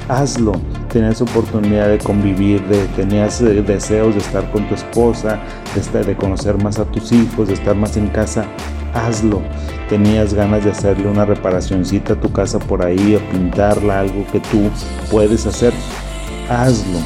hazlo. 0.08 0.52
Tenías 0.86 1.20
oportunidad 1.20 1.88
de 1.88 1.98
convivir, 1.98 2.62
de, 2.66 2.86
tenías 2.88 3.40
eh, 3.40 3.62
deseos 3.62 4.14
de 4.14 4.20
estar 4.20 4.50
con 4.50 4.68
tu 4.68 4.74
esposa, 4.74 5.38
de, 5.74 6.04
de 6.04 6.16
conocer 6.16 6.56
más 6.62 6.78
a 6.78 6.84
tus 6.84 7.12
hijos, 7.12 7.48
de 7.48 7.54
estar 7.54 7.74
más 7.74 7.96
en 7.96 8.08
casa, 8.08 8.46
hazlo. 8.94 9.42
Tenías 9.88 10.34
ganas 10.34 10.64
de 10.64 10.70
hacerle 10.70 11.08
una 11.08 11.24
reparacioncita 11.24 12.14
a 12.14 12.20
tu 12.20 12.32
casa 12.32 12.58
por 12.58 12.84
ahí 12.84 13.14
o 13.14 13.30
pintarla, 13.30 14.00
algo 14.00 14.26
que 14.32 14.40
tú 14.40 14.70
puedes 15.10 15.46
hacer, 15.46 15.72
hazlo. 16.48 16.98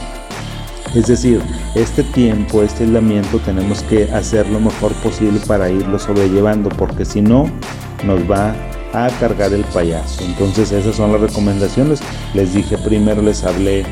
Es 0.94 1.06
decir, 1.06 1.40
este 1.76 2.02
tiempo, 2.02 2.62
este 2.62 2.82
aislamiento 2.82 3.38
tenemos 3.38 3.82
que 3.84 4.10
hacer 4.12 4.48
lo 4.48 4.58
mejor 4.58 4.92
posible 4.94 5.38
para 5.46 5.70
irlo 5.70 5.98
sobrellevando, 5.98 6.68
porque 6.70 7.04
si 7.04 7.20
no, 7.20 7.48
nos 8.04 8.28
va 8.28 8.50
a 8.50 8.69
cargar 9.20 9.52
el 9.52 9.64
payaso. 9.64 10.24
Entonces 10.24 10.72
esas 10.72 10.96
son 10.96 11.12
las 11.12 11.20
recomendaciones. 11.20 12.00
Les 12.34 12.54
dije 12.54 12.76
primero, 12.78 13.22
les 13.22 13.44
hablé 13.44 13.84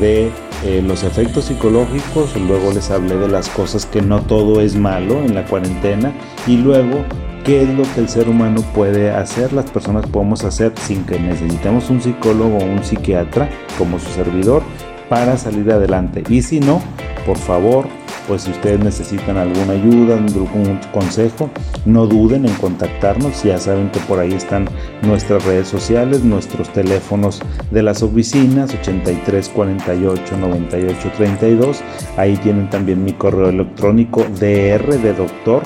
de 0.00 0.30
eh, 0.64 0.82
los 0.82 1.02
efectos 1.02 1.46
psicológicos, 1.46 2.36
luego 2.36 2.72
les 2.72 2.90
hablé 2.90 3.16
de 3.16 3.28
las 3.28 3.48
cosas 3.48 3.86
que 3.86 4.02
no 4.02 4.20
todo 4.22 4.60
es 4.60 4.74
malo 4.74 5.22
en 5.22 5.34
la 5.34 5.44
cuarentena 5.44 6.12
y 6.46 6.56
luego 6.56 7.04
qué 7.44 7.62
es 7.62 7.68
lo 7.68 7.84
que 7.94 8.00
el 8.00 8.08
ser 8.08 8.28
humano 8.28 8.62
puede 8.74 9.10
hacer, 9.10 9.52
las 9.52 9.70
personas 9.70 10.06
podemos 10.06 10.44
hacer 10.44 10.72
sin 10.86 11.04
que 11.04 11.18
necesitemos 11.18 11.88
un 11.90 12.02
psicólogo 12.02 12.58
o 12.58 12.64
un 12.64 12.84
psiquiatra 12.84 13.48
como 13.78 13.98
su 13.98 14.10
servidor 14.10 14.62
para 15.08 15.38
salir 15.38 15.70
adelante. 15.70 16.22
Y 16.28 16.42
si 16.42 16.60
no, 16.60 16.82
por 17.24 17.38
favor, 17.38 17.86
pues 18.28 18.42
si 18.42 18.50
ustedes 18.50 18.78
necesitan 18.78 19.38
alguna 19.38 19.72
ayuda, 19.72 20.16
un 20.16 20.78
consejo, 20.92 21.50
no 21.86 22.06
duden 22.06 22.44
en 22.44 22.54
contactarnos. 22.56 23.42
Ya 23.42 23.58
saben 23.58 23.90
que 23.90 23.98
por 24.00 24.18
ahí 24.20 24.34
están 24.34 24.68
nuestras 25.02 25.44
redes 25.44 25.66
sociales, 25.66 26.22
nuestros 26.22 26.70
teléfonos 26.72 27.40
de 27.70 27.82
las 27.82 28.02
oficinas 28.02 28.74
83 28.74 29.48
48 29.48 30.36
98 30.36 31.12
32. 31.16 31.80
Ahí 32.18 32.36
tienen 32.36 32.68
también 32.68 33.02
mi 33.02 33.14
correo 33.14 33.48
electrónico 33.48 34.22
dr 34.22 34.98
de 34.98 35.14
doctor 35.14 35.62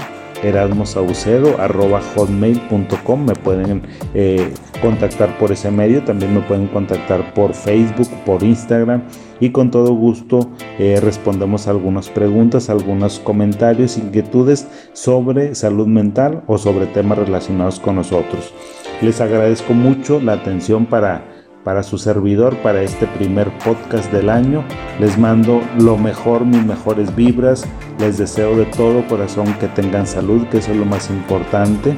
hotmail.com 2.16 3.24
me 3.24 3.34
pueden 3.34 3.82
eh, 4.14 4.52
contactar 4.82 5.38
por 5.38 5.50
ese 5.52 5.70
medio 5.70 6.04
también 6.04 6.34
me 6.34 6.40
pueden 6.40 6.66
contactar 6.68 7.32
por 7.32 7.54
Facebook 7.54 8.10
por 8.26 8.42
Instagram 8.42 9.04
y 9.40 9.48
con 9.48 9.70
todo 9.70 9.94
gusto 9.94 10.50
eh, 10.78 11.00
respondemos 11.02 11.68
algunas 11.68 12.10
preguntas 12.10 12.68
algunos 12.68 13.18
comentarios 13.20 13.96
inquietudes 13.96 14.68
sobre 14.92 15.54
salud 15.54 15.86
mental 15.86 16.42
o 16.46 16.58
sobre 16.58 16.86
temas 16.86 17.16
relacionados 17.16 17.80
con 17.80 17.96
nosotros 17.96 18.52
les 19.00 19.22
agradezco 19.22 19.72
mucho 19.72 20.20
la 20.20 20.34
atención 20.34 20.84
para 20.84 21.32
para 21.64 21.82
su 21.82 21.98
servidor, 21.98 22.56
para 22.56 22.82
este 22.82 23.06
primer 23.06 23.56
podcast 23.58 24.12
del 24.12 24.30
año. 24.30 24.64
Les 24.98 25.18
mando 25.18 25.60
lo 25.78 25.96
mejor, 25.96 26.44
mis 26.44 26.64
mejores 26.64 27.14
vibras. 27.14 27.64
Les 28.00 28.18
deseo 28.18 28.56
de 28.56 28.64
todo 28.64 29.06
corazón 29.06 29.54
que 29.60 29.68
tengan 29.68 30.06
salud, 30.06 30.46
que 30.48 30.58
eso 30.58 30.72
es 30.72 30.76
lo 30.78 30.84
más 30.84 31.08
importante 31.10 31.94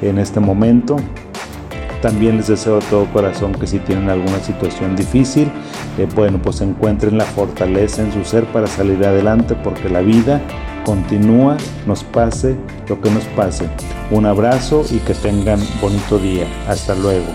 en 0.00 0.18
este 0.18 0.40
momento. 0.40 0.96
También 2.02 2.36
les 2.36 2.48
deseo 2.48 2.80
de 2.80 2.86
todo 2.86 3.06
corazón 3.12 3.52
que 3.52 3.66
si 3.66 3.78
tienen 3.78 4.10
alguna 4.10 4.40
situación 4.40 4.96
difícil, 4.96 5.50
eh, 5.98 6.08
bueno, 6.14 6.42
pues 6.42 6.60
encuentren 6.60 7.16
la 7.16 7.24
fortaleza 7.24 8.02
en 8.02 8.12
su 8.12 8.24
ser 8.24 8.44
para 8.46 8.66
salir 8.66 9.04
adelante 9.06 9.54
porque 9.54 9.88
la 9.88 10.00
vida 10.00 10.42
continúa, 10.84 11.56
nos 11.86 12.02
pase 12.02 12.56
lo 12.88 13.00
que 13.00 13.08
nos 13.08 13.24
pase. 13.36 13.68
Un 14.10 14.26
abrazo 14.26 14.84
y 14.90 14.98
que 14.98 15.14
tengan 15.14 15.60
bonito 15.80 16.18
día. 16.18 16.46
Hasta 16.68 16.96
luego. 16.96 17.28